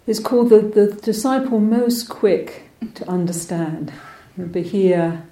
is 0.06 0.20
called 0.20 0.50
the, 0.50 0.60
the 0.60 0.92
disciple 0.92 1.60
most 1.60 2.08
quick 2.08 2.70
to 2.94 3.08
understand. 3.08 3.92
Bahiya 4.38 5.22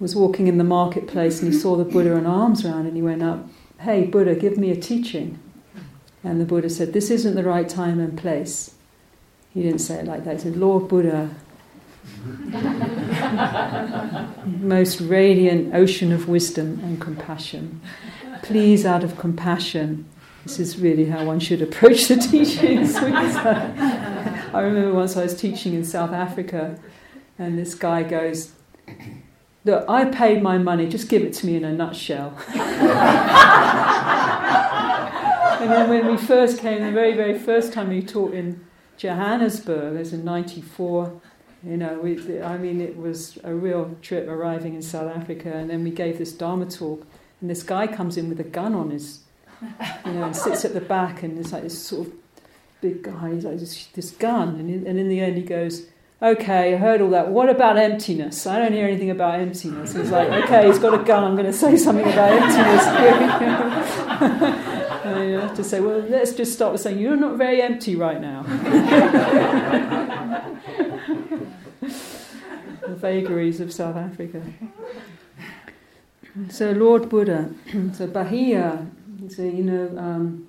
was 0.00 0.16
walking 0.16 0.46
in 0.46 0.58
the 0.58 0.64
marketplace 0.64 1.42
and 1.42 1.52
he 1.52 1.58
saw 1.58 1.76
the 1.76 1.84
Buddha 1.84 2.16
and 2.16 2.26
arms 2.26 2.64
around 2.64 2.86
and 2.86 2.96
he 2.96 3.02
went 3.02 3.22
up, 3.22 3.46
Hey, 3.80 4.06
Buddha, 4.06 4.34
give 4.34 4.56
me 4.56 4.70
a 4.70 4.76
teaching. 4.76 5.38
And 6.24 6.40
the 6.40 6.44
Buddha 6.44 6.70
said, 6.70 6.92
This 6.92 7.10
isn't 7.10 7.34
the 7.34 7.44
right 7.44 7.68
time 7.68 8.00
and 8.00 8.16
place. 8.16 8.74
He 9.52 9.62
didn't 9.62 9.80
say 9.80 9.96
it 9.96 10.06
like 10.06 10.24
that. 10.24 10.36
He 10.36 10.40
said, 10.40 10.56
Lord 10.56 10.88
Buddha, 10.88 11.30
most 14.46 15.00
radiant 15.00 15.74
ocean 15.74 16.12
of 16.12 16.28
wisdom 16.28 16.80
and 16.82 17.00
compassion. 17.00 17.80
Please, 18.42 18.86
out 18.86 19.04
of 19.04 19.18
compassion, 19.18 20.06
this 20.44 20.58
is 20.58 20.78
really 20.78 21.06
how 21.06 21.24
one 21.24 21.40
should 21.40 21.62
approach 21.62 22.08
the 22.08 22.16
teachings. 22.16 22.96
I 22.96 24.60
remember 24.60 24.94
once 24.94 25.16
I 25.16 25.22
was 25.22 25.36
teaching 25.38 25.74
in 25.74 25.84
South 25.84 26.12
Africa, 26.12 26.78
and 27.38 27.58
this 27.58 27.74
guy 27.74 28.02
goes, 28.02 28.52
Look, 29.64 29.84
I 29.88 30.06
paid 30.06 30.42
my 30.42 30.56
money, 30.56 30.88
just 30.88 31.08
give 31.08 31.22
it 31.22 31.34
to 31.34 31.46
me 31.46 31.56
in 31.56 31.64
a 31.64 31.72
nutshell. 31.72 32.38
and 35.60 35.70
then 35.70 35.90
when 35.90 36.06
we 36.06 36.16
first 36.16 36.60
came, 36.60 36.82
the 36.82 36.92
very, 36.92 37.14
very 37.14 37.38
first 37.38 37.72
time 37.72 37.90
we 37.90 38.00
taught 38.00 38.32
in 38.32 38.64
Johannesburg, 38.96 39.96
it 39.96 39.98
was 39.98 40.12
in 40.12 40.24
94, 40.24 41.20
you 41.64 41.76
know, 41.76 41.98
we, 41.98 42.40
I 42.40 42.56
mean, 42.56 42.80
it 42.80 42.96
was 42.96 43.38
a 43.44 43.52
real 43.52 43.96
trip 44.00 44.28
arriving 44.28 44.74
in 44.74 44.82
South 44.82 45.14
Africa, 45.14 45.52
and 45.52 45.68
then 45.68 45.84
we 45.84 45.90
gave 45.90 46.18
this 46.18 46.32
Dharma 46.32 46.66
talk, 46.66 47.06
and 47.40 47.50
this 47.50 47.62
guy 47.62 47.86
comes 47.86 48.16
in 48.16 48.28
with 48.28 48.40
a 48.40 48.44
gun 48.44 48.74
on 48.74 48.90
his, 48.90 49.20
you 50.06 50.12
know, 50.12 50.24
and 50.24 50.36
sits 50.36 50.64
at 50.64 50.74
the 50.74 50.80
back, 50.80 51.22
and 51.22 51.38
it's 51.38 51.52
like 51.52 51.62
this 51.62 51.80
sort 51.80 52.08
of 52.08 52.12
big 52.80 53.02
guy, 53.02 53.34
he's 53.34 53.44
like 53.44 53.58
this, 53.58 53.86
this 53.88 54.10
gun, 54.12 54.56
and 54.56 54.70
in, 54.70 54.86
and 54.86 54.98
in 54.98 55.08
the 55.08 55.20
end 55.20 55.36
he 55.36 55.42
goes, 55.42 55.86
okay, 56.20 56.74
I 56.74 56.76
heard 56.76 57.00
all 57.00 57.10
that. 57.10 57.28
What 57.28 57.48
about 57.48 57.76
emptiness? 57.76 58.46
I 58.46 58.58
don't 58.58 58.72
hear 58.72 58.86
anything 58.86 59.10
about 59.10 59.40
emptiness. 59.40 59.94
He's 59.94 60.10
like, 60.10 60.28
okay, 60.44 60.66
he's 60.66 60.78
got 60.78 61.00
a 61.00 61.04
gun. 61.04 61.24
I'm 61.24 61.34
going 61.34 61.46
to 61.46 61.52
say 61.52 61.76
something 61.76 62.06
about 62.06 62.32
emptiness. 62.32 62.84
and 65.04 65.30
you 65.30 65.38
have 65.38 65.56
to 65.56 65.64
say, 65.64 65.80
well, 65.80 66.00
let's 66.00 66.32
just 66.32 66.52
start 66.52 66.72
with 66.72 66.80
saying 66.80 66.98
you're 66.98 67.16
not 67.16 67.36
very 67.36 67.62
empty 67.62 67.96
right 67.96 68.20
now. 68.20 68.42
the 71.80 72.96
vagaries 72.96 73.60
of 73.60 73.72
South 73.72 73.96
Africa. 73.96 74.42
So 76.50 76.72
Lord 76.72 77.08
Buddha, 77.08 77.50
so 77.92 78.06
Bahiya, 79.18 79.32
so 79.32 79.42
you 79.42 79.62
know. 79.62 79.98
Um, 79.98 80.48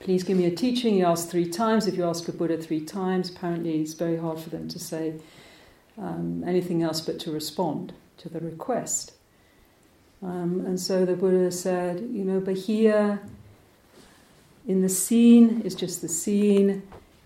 please 0.00 0.22
give 0.22 0.36
me 0.36 0.46
a 0.46 0.50
teaching. 0.50 0.94
He 0.94 1.02
asked 1.02 1.30
three 1.30 1.48
times. 1.48 1.86
If 1.86 1.96
you 1.96 2.04
ask 2.04 2.28
a 2.28 2.32
Buddha 2.32 2.58
three 2.58 2.84
times, 2.84 3.30
apparently 3.30 3.80
it's 3.80 3.94
very 3.94 4.16
hard 4.16 4.38
for 4.38 4.50
them 4.50 4.68
to 4.68 4.78
say 4.78 5.14
um, 5.98 6.44
anything 6.46 6.82
else 6.82 7.00
but 7.00 7.18
to 7.20 7.32
respond 7.32 7.92
to 8.18 8.28
the 8.28 8.40
request. 8.40 9.12
Um, 10.22 10.64
and 10.66 10.78
so 10.80 11.04
the 11.04 11.14
Buddha 11.14 11.50
said, 11.50 12.00
you 12.00 12.24
know, 12.24 12.40
but 12.40 12.56
here 12.56 13.20
in 14.66 14.82
the 14.82 14.88
seen 14.88 15.60
is 15.62 15.74
just 15.74 16.02
the 16.02 16.08
seen, 16.08 16.82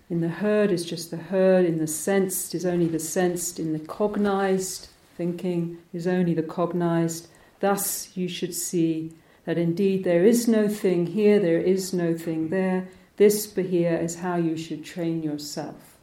in 0.09 0.21
the 0.21 0.29
heard 0.29 0.71
is 0.71 0.85
just 0.85 1.09
the 1.09 1.17
heard, 1.17 1.65
in 1.65 1.77
the 1.77 1.87
sensed 1.87 2.53
is 2.53 2.65
only 2.65 2.87
the 2.87 2.99
sensed, 2.99 3.59
in 3.59 3.73
the 3.73 3.79
cognized 3.79 4.87
thinking 5.15 5.77
is 5.93 6.05
only 6.05 6.33
the 6.33 6.43
cognized. 6.43 7.27
Thus 7.59 8.15
you 8.17 8.27
should 8.27 8.53
see 8.53 9.13
that 9.45 9.57
indeed 9.57 10.03
there 10.03 10.25
is 10.25 10.47
no 10.47 10.67
thing 10.67 11.07
here, 11.07 11.39
there 11.39 11.59
is 11.59 11.93
no 11.93 12.15
thing 12.15 12.49
there. 12.49 12.87
This 13.17 13.53
here 13.53 13.97
is 13.97 14.17
how 14.17 14.35
you 14.35 14.57
should 14.57 14.83
train 14.83 15.21
yourself. 15.23 15.97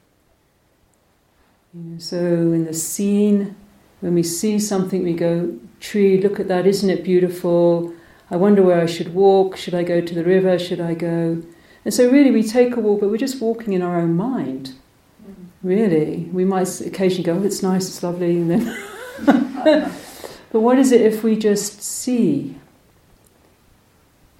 You 1.74 1.82
know, 1.82 1.98
so 1.98 2.18
in 2.18 2.64
the 2.64 2.74
seen, 2.74 3.56
when 4.00 4.14
we 4.14 4.22
see 4.22 4.58
something, 4.58 5.02
we 5.02 5.14
go, 5.14 5.58
tree, 5.80 6.20
look 6.20 6.38
at 6.38 6.48
that, 6.48 6.66
isn't 6.66 6.90
it 6.90 7.04
beautiful? 7.04 7.92
I 8.30 8.36
wonder 8.36 8.62
where 8.62 8.80
I 8.80 8.86
should 8.86 9.14
walk. 9.14 9.56
Should 9.56 9.74
I 9.74 9.82
go 9.82 10.00
to 10.00 10.14
the 10.14 10.24
river? 10.24 10.58
Should 10.58 10.80
I 10.80 10.94
go? 10.94 11.42
And 11.84 11.94
so, 11.94 12.10
really, 12.10 12.30
we 12.30 12.42
take 12.42 12.76
a 12.76 12.80
walk, 12.80 13.00
but 13.00 13.08
we're 13.08 13.16
just 13.16 13.40
walking 13.40 13.72
in 13.72 13.82
our 13.82 13.98
own 13.98 14.14
mind. 14.14 14.74
Really, 15.62 16.28
we 16.32 16.44
might 16.44 16.80
occasionally 16.80 17.24
go, 17.24 17.38
oh, 17.38 17.42
it's 17.42 17.62
nice, 17.62 17.88
it's 17.88 18.02
lovely, 18.02 18.36
and 18.36 18.50
then. 18.50 18.84
but 20.52 20.60
what 20.60 20.78
is 20.78 20.92
it 20.92 21.00
if 21.00 21.24
we 21.24 21.36
just 21.36 21.82
see 21.82 22.56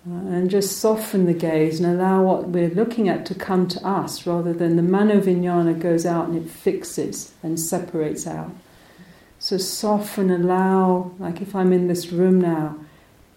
Uh, 0.09 0.15
and 0.29 0.49
just 0.49 0.79
soften 0.79 1.27
the 1.27 1.35
gaze 1.35 1.81
and 1.81 2.01
allow 2.01 2.23
what 2.23 2.49
we're 2.49 2.71
looking 2.71 3.11
at 3.11 3.27
to 3.27 3.35
come 3.35 3.69
to 3.69 3.85
us 3.87 4.27
rather 4.27 4.55
than 4.55 4.77
the 4.77 4.83
manovinyana 4.83 5.79
goes 5.79 6.07
out 6.07 6.29
and 6.29 6.37
it 6.39 6.49
fixes 6.49 7.33
and 7.43 7.61
separates 7.61 8.27
out. 8.27 8.51
So 9.39 9.59
soften, 9.59 10.31
allow, 10.31 11.13
like 11.19 11.43
if 11.43 11.55
I'm 11.55 11.75
in 11.75 11.89
this 11.89 12.11
room 12.11 12.41
now, 12.41 12.77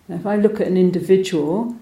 if 0.07 0.25
I 0.25 0.37
look 0.37 0.61
at 0.61 0.67
an 0.67 0.77
individual, 0.77 1.75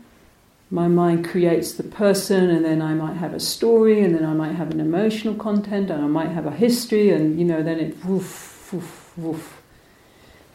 my 0.71 0.87
mind 0.87 1.27
creates 1.27 1.73
the 1.73 1.83
person, 1.83 2.49
and 2.49 2.65
then 2.65 2.81
I 2.81 2.93
might 2.93 3.15
have 3.15 3.33
a 3.33 3.39
story, 3.39 4.01
and 4.01 4.13
then 4.15 4.25
I 4.25 4.33
might 4.33 4.53
have 4.53 4.71
an 4.71 4.79
emotional 4.79 5.35
content, 5.35 5.89
and 5.89 6.03
I 6.03 6.07
might 6.07 6.29
have 6.29 6.45
a 6.45 6.51
history, 6.51 7.09
and 7.09 7.39
you 7.39 7.45
know, 7.45 7.63
then 7.63 7.79
it 7.79 8.05
woof, 8.05 8.71
woof, 8.71 9.13
woof 9.17 9.58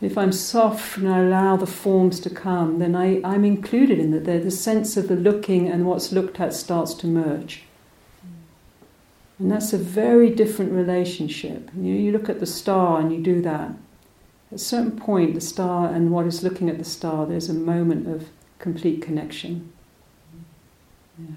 if 0.04 0.18
I'm 0.18 0.32
soft 0.32 0.96
and 0.96 1.08
I 1.08 1.20
allow 1.20 1.56
the 1.56 1.66
forms 1.66 2.20
to 2.20 2.30
come, 2.30 2.78
then 2.78 2.96
I, 2.96 3.20
I'm 3.22 3.44
included 3.44 3.98
in 3.98 4.10
that. 4.10 4.24
The 4.24 4.50
sense 4.50 4.96
of 4.96 5.08
the 5.08 5.16
looking 5.16 5.68
and 5.68 5.86
what's 5.86 6.12
looked 6.12 6.40
at 6.40 6.52
starts 6.52 6.94
to 6.94 7.06
merge. 7.06 7.64
And 9.38 9.50
that's 9.50 9.72
a 9.72 9.78
very 9.78 10.30
different 10.30 10.72
relationship. 10.72 11.70
You, 11.76 11.94
you 11.94 12.12
look 12.12 12.28
at 12.28 12.40
the 12.40 12.46
star 12.46 13.00
and 13.00 13.12
you 13.12 13.20
do 13.20 13.40
that. 13.42 13.70
At 14.50 14.56
a 14.56 14.58
certain 14.58 14.98
point, 14.98 15.34
the 15.34 15.40
star 15.40 15.88
and 15.88 16.10
what 16.10 16.26
is 16.26 16.42
looking 16.42 16.68
at 16.70 16.78
the 16.78 16.84
star, 16.84 17.26
there's 17.26 17.48
a 17.48 17.54
moment 17.54 18.08
of 18.08 18.28
complete 18.58 19.02
connection. 19.02 19.72
Yeah. 21.18 21.34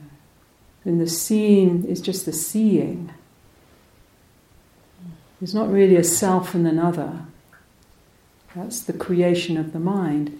And 0.86 1.02
the 1.02 1.08
seeing 1.08 1.86
is 1.86 2.02
just 2.02 2.26
the 2.26 2.34
seeing. 2.34 3.12
There's 5.40 5.54
not 5.54 5.72
really 5.72 5.96
a 5.96 6.04
self 6.04 6.56
and 6.56 6.68
another. 6.68 7.26
That's 8.58 8.82
the 8.82 8.94
creation 8.94 9.56
of 9.56 9.72
the 9.72 9.80
mind. 9.80 10.40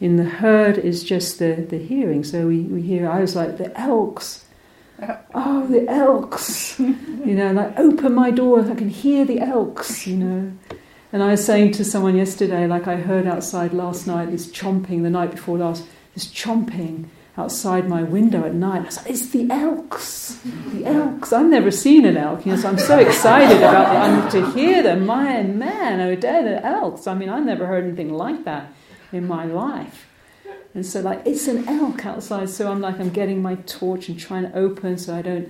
In 0.00 0.16
the 0.16 0.24
heard 0.24 0.78
is 0.78 1.02
just 1.02 1.38
the, 1.38 1.54
the 1.54 1.78
hearing. 1.78 2.22
So 2.24 2.46
we, 2.46 2.60
we 2.60 2.82
hear, 2.82 3.10
I 3.10 3.20
was 3.20 3.34
like, 3.36 3.58
the 3.58 3.78
elks. 3.78 4.44
Oh, 5.34 5.66
the 5.66 5.88
elks. 5.88 6.78
you 6.78 7.34
know, 7.34 7.50
like, 7.52 7.76
open 7.76 8.14
my 8.14 8.30
door, 8.30 8.60
I 8.60 8.74
can 8.74 8.88
hear 8.88 9.24
the 9.24 9.40
elks, 9.40 10.06
you 10.06 10.16
know. 10.16 10.52
And 11.12 11.22
I 11.22 11.32
was 11.32 11.44
saying 11.44 11.72
to 11.72 11.84
someone 11.84 12.16
yesterday, 12.16 12.68
like 12.68 12.86
I 12.86 12.96
heard 12.96 13.26
outside 13.26 13.72
last 13.72 14.06
night, 14.06 14.30
this 14.30 14.46
chomping, 14.46 15.02
the 15.02 15.10
night 15.10 15.32
before 15.32 15.58
last, 15.58 15.84
this 16.14 16.28
chomping 16.28 17.06
outside 17.36 17.88
my 17.88 18.02
window 18.02 18.44
at 18.44 18.54
night. 18.54 18.82
I 18.82 18.84
was 18.84 18.96
like, 18.98 19.10
it's 19.10 19.28
the 19.28 19.50
elks, 19.50 20.38
the 20.72 20.84
elks. 20.84 21.32
I've 21.32 21.46
never 21.46 21.70
seen 21.70 22.04
an 22.04 22.16
elk, 22.16 22.44
you 22.44 22.52
know, 22.52 22.58
so 22.58 22.68
I'm 22.68 22.78
so 22.78 22.98
excited 22.98 23.56
about 23.58 23.92
them 23.92 24.30
to 24.30 24.50
hear 24.52 24.82
them. 24.82 25.06
My 25.06 25.42
man, 25.42 26.00
oh, 26.00 26.14
dear, 26.14 26.42
the 26.42 26.64
elks. 26.64 27.06
I 27.06 27.14
mean, 27.14 27.30
I've 27.30 27.44
never 27.44 27.66
heard 27.66 27.84
anything 27.84 28.12
like 28.12 28.44
that 28.44 28.72
in 29.12 29.26
my 29.26 29.44
life. 29.44 30.08
And 30.74 30.84
so, 30.84 31.00
like, 31.00 31.22
it's 31.26 31.48
an 31.48 31.68
elk 31.68 32.04
outside. 32.04 32.50
So 32.50 32.70
I'm 32.70 32.80
like, 32.80 33.00
I'm 33.00 33.10
getting 33.10 33.40
my 33.40 33.54
torch 33.54 34.08
and 34.08 34.18
trying 34.18 34.42
to 34.44 34.56
open 34.56 34.98
so 34.98 35.14
I 35.14 35.22
don't. 35.22 35.48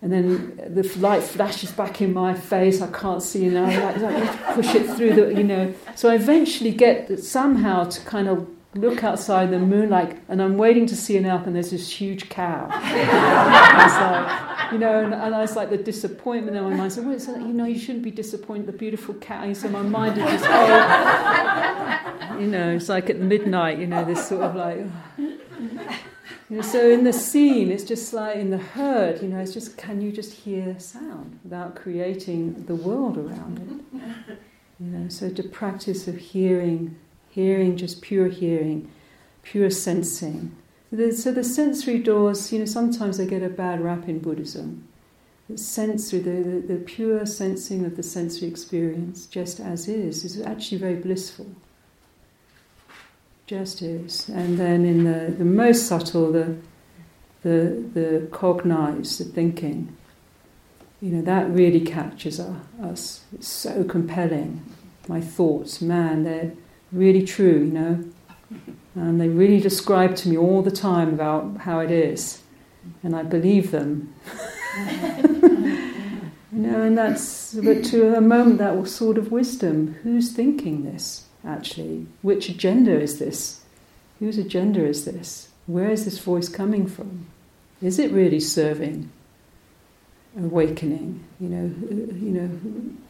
And 0.00 0.12
then 0.12 0.56
the 0.74 0.82
light 0.98 1.22
flashes 1.22 1.70
back 1.70 2.00
in 2.00 2.12
my 2.12 2.34
face. 2.34 2.80
I 2.82 2.90
can't 2.90 3.22
see 3.22 3.48
now. 3.48 3.66
Like, 3.66 3.98
like 3.98 4.54
push 4.54 4.74
it 4.74 4.90
through 4.96 5.14
the, 5.14 5.34
you 5.34 5.44
know. 5.44 5.74
So 5.94 6.10
I 6.10 6.16
eventually 6.16 6.72
get 6.72 7.20
somehow 7.20 7.84
to 7.84 8.00
kind 8.00 8.28
of 8.28 8.48
look 8.74 9.04
outside 9.04 9.50
the 9.50 9.58
moonlight, 9.58 10.18
and 10.28 10.40
I'm 10.40 10.56
waiting 10.56 10.86
to 10.86 10.96
see 10.96 11.16
an 11.16 11.26
elk, 11.26 11.46
and 11.46 11.54
there's 11.54 11.70
this 11.70 11.90
huge 11.90 12.28
cow. 12.28 12.68
like, 12.70 14.72
you 14.72 14.78
know, 14.78 15.04
and, 15.04 15.12
and 15.12 15.34
I 15.34 15.40
was 15.40 15.56
like 15.56 15.70
the 15.70 15.76
disappointment 15.76 16.56
in 16.56 16.64
my 16.64 16.74
mind. 16.74 16.92
So, 16.92 17.02
well, 17.02 17.14
you 17.14 17.52
know, 17.52 17.66
you 17.66 17.78
shouldn't 17.78 18.04
be 18.04 18.10
disappointed. 18.10 18.66
The 18.66 18.72
beautiful 18.72 19.14
cow. 19.14 19.52
So 19.52 19.68
my 19.68 19.82
mind 19.82 20.18
is 20.18 20.24
just, 20.24 20.44
oh, 20.48 22.36
you 22.40 22.46
know, 22.46 22.70
it's 22.70 22.88
like 22.88 23.10
at 23.10 23.18
midnight. 23.18 23.78
You 23.78 23.86
know, 23.86 24.04
this 24.04 24.26
sort 24.26 24.42
of 24.42 24.54
like. 24.54 24.86
You 26.50 26.58
know, 26.58 26.64
so 26.64 26.90
in 26.90 27.04
the 27.04 27.14
seen, 27.14 27.72
it's 27.72 27.84
just 27.84 28.12
like 28.12 28.36
in 28.36 28.50
the 28.50 28.58
heard, 28.58 29.22
you 29.22 29.28
know, 29.28 29.38
it's 29.38 29.54
just 29.54 29.78
can 29.78 30.02
you 30.02 30.12
just 30.12 30.34
hear 30.34 30.78
sound 30.78 31.38
without 31.42 31.76
creating 31.76 32.66
the 32.66 32.74
world 32.74 33.16
around 33.16 33.58
it? 33.58 34.36
You 34.78 34.86
know, 34.86 35.08
so 35.08 35.30
to 35.30 35.42
practice 35.42 36.06
of 36.08 36.18
hearing 36.18 36.98
hearing, 37.32 37.76
just 37.76 38.02
pure 38.02 38.28
hearing, 38.28 38.90
pure 39.42 39.70
sensing. 39.70 40.54
So 40.90 41.32
the 41.32 41.42
sensory 41.42 41.98
doors, 41.98 42.52
you 42.52 42.58
know, 42.58 42.66
sometimes 42.66 43.16
they 43.16 43.26
get 43.26 43.42
a 43.42 43.48
bad 43.48 43.82
rap 43.82 44.08
in 44.08 44.18
Buddhism. 44.18 44.86
The 45.48 45.56
sensory, 45.56 46.20
the, 46.20 46.30
the, 46.30 46.74
the 46.74 46.76
pure 46.76 47.24
sensing 47.24 47.86
of 47.86 47.96
the 47.96 48.02
sensory 48.02 48.48
experience, 48.48 49.26
just 49.26 49.58
as 49.58 49.88
is, 49.88 50.24
is 50.24 50.40
actually 50.42 50.78
very 50.78 50.96
blissful. 50.96 51.46
Just 53.46 53.80
is. 53.80 54.28
And 54.28 54.58
then 54.58 54.84
in 54.84 55.04
the, 55.04 55.32
the 55.32 55.44
most 55.44 55.86
subtle, 55.86 56.30
the, 56.30 56.56
the, 57.42 57.82
the 57.94 58.28
cognize, 58.30 59.16
the 59.16 59.24
thinking, 59.24 59.96
you 61.00 61.10
know, 61.10 61.22
that 61.22 61.50
really 61.50 61.80
captures 61.80 62.38
uh, 62.38 62.54
us. 62.82 63.24
It's 63.34 63.48
so 63.48 63.82
compelling. 63.84 64.62
My 65.08 65.20
thoughts, 65.20 65.80
man, 65.80 66.24
they're 66.24 66.52
really 66.92 67.24
true, 67.24 67.58
you 67.58 67.72
know. 67.72 68.04
And 68.94 69.20
they 69.20 69.28
really 69.28 69.60
describe 69.60 70.14
to 70.16 70.28
me 70.28 70.36
all 70.36 70.62
the 70.62 70.70
time 70.70 71.08
about 71.08 71.58
how 71.58 71.80
it 71.80 71.90
is, 71.90 72.42
and 73.02 73.16
I 73.16 73.22
believe 73.22 73.70
them. 73.70 74.14
you 76.52 76.58
know, 76.58 76.82
and 76.82 76.96
that's 76.96 77.54
but 77.54 77.84
to 77.86 78.14
a 78.14 78.20
moment 78.20 78.58
that 78.58 78.76
was 78.76 78.94
sort 78.94 79.16
of 79.16 79.32
wisdom. 79.32 79.96
Who's 80.02 80.32
thinking 80.32 80.84
this 80.84 81.26
actually? 81.44 82.06
Which 82.20 82.48
agenda 82.48 83.00
is 83.00 83.18
this? 83.18 83.62
Whose 84.18 84.38
agenda 84.38 84.84
is 84.84 85.04
this? 85.04 85.48
Where 85.66 85.90
is 85.90 86.04
this 86.04 86.18
voice 86.18 86.48
coming 86.48 86.86
from? 86.86 87.26
Is 87.80 87.98
it 87.98 88.12
really 88.12 88.40
serving 88.40 89.10
awakening? 90.36 91.24
You 91.40 91.48
know, 91.48 91.74
you 91.90 92.30
know, 92.30 92.50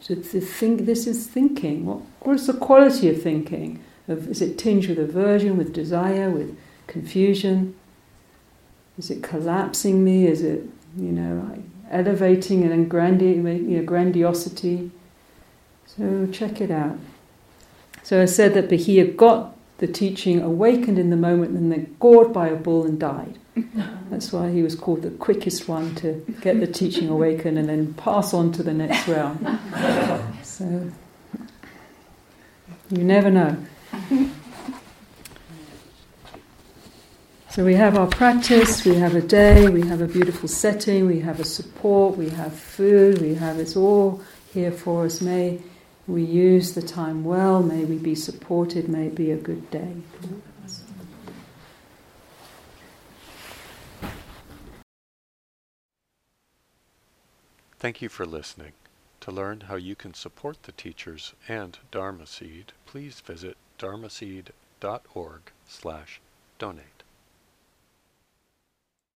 to, 0.05 0.17
to 0.17 0.41
think. 0.41 0.87
This 0.87 1.07
is 1.07 1.27
thinking. 1.27 1.87
What, 1.87 2.01
what 2.21 2.35
is 2.37 2.47
the 2.47 2.55
quality 2.55 3.09
of 3.09 3.23
thinking? 3.23 3.83
Of, 4.09 4.29
is 4.29 4.43
it 4.43 4.59
tinged 4.59 4.87
with 4.89 4.99
aversion, 4.99 5.57
with 5.57 5.73
desire, 5.73 6.31
with 6.31 6.57
confusion? 6.87 7.75
Is 8.99 9.11
it 9.11 9.23
collapsing 9.23 10.05
me? 10.05 10.27
Is 10.27 10.43
it, 10.43 10.69
you 10.97 11.13
know, 11.13 11.63
elevating 11.91 12.65
and 12.65 12.91
grandi- 12.91 13.33
you 13.33 13.79
know, 13.79 13.85
grandiosity? 13.85 14.91
So 15.87 16.27
check 16.33 16.61
it 16.61 16.71
out. 16.71 16.99
So 18.03 18.21
I 18.21 18.25
said 18.25 18.55
that 18.55 18.69
Bahiya 18.69 19.17
got 19.17 19.52
the 19.83 19.89
teaching 19.89 20.41
awakened 20.41 20.97
in 20.97 21.11
the 21.11 21.17
moment 21.17 21.51
and 21.57 21.73
then 21.73 21.97
gored 21.99 22.33
by 22.33 22.47
a 22.47 22.55
bull 22.55 22.85
and 22.85 23.01
died. 23.01 23.37
That's 24.11 24.33
why 24.33 24.49
he 24.49 24.63
was 24.63 24.77
called 24.77 25.03
the 25.03 25.11
quickest 25.11 25.67
one 25.67 25.97
to 25.97 26.25
get 26.41 26.61
the 26.61 26.69
teaching 26.69 27.09
awakened 27.09 27.59
and 27.59 27.69
then 27.69 27.93
pass 27.95 28.33
on 28.33 28.53
to 28.53 28.63
the 28.63 28.73
next 28.73 29.09
realm. 29.09 29.59
So 30.45 30.93
you 32.91 33.03
never 33.03 33.31
know. 33.31 33.57
So 37.51 37.65
we 37.65 37.75
have 37.75 37.97
our 37.97 38.07
practice, 38.07 38.85
we 38.85 38.95
have 38.97 39.17
a 39.17 39.21
day, 39.21 39.69
we 39.69 39.85
have 39.89 40.01
a 40.01 40.07
beautiful 40.07 40.49
setting, 40.49 41.07
we 41.07 41.19
have 41.21 41.41
a 41.41 41.45
support, 41.45 42.17
we 42.17 42.29
have 42.31 42.55
food, 42.55 43.21
we 43.21 43.35
have 43.35 43.59
it's 43.59 43.77
all 43.77 44.21
here 44.53 44.71
for 44.71 45.07
us. 45.07 45.21
May 45.21 45.61
we 46.07 46.23
use 46.23 46.75
the 46.75 46.83
time 46.83 47.25
well, 47.25 47.63
may 47.63 47.85
we 47.85 47.97
be 47.97 48.15
supported, 48.15 48.89
may 48.89 49.07
it 49.07 49.15
be 49.15 49.31
a 49.31 49.37
good 49.37 49.71
day. 49.71 49.97
Thank 57.79 58.01
you 58.01 58.09
for 58.09 58.25
listening. 58.25 58.73
To 59.23 59.33
learn 59.33 59.63
how 59.63 59.75
you 59.75 59.97
can 59.97 60.15
support 60.15 60.65
the 60.65 60.73
teachers 60.73 61.33
and 61.49 61.79
Dharma 61.91 62.27
Seed, 62.27 62.73
please 62.87 63.21
visit 63.21 63.57
dharmaseed.org 63.79 65.41
slash 65.67 66.21
donate. 66.59 66.92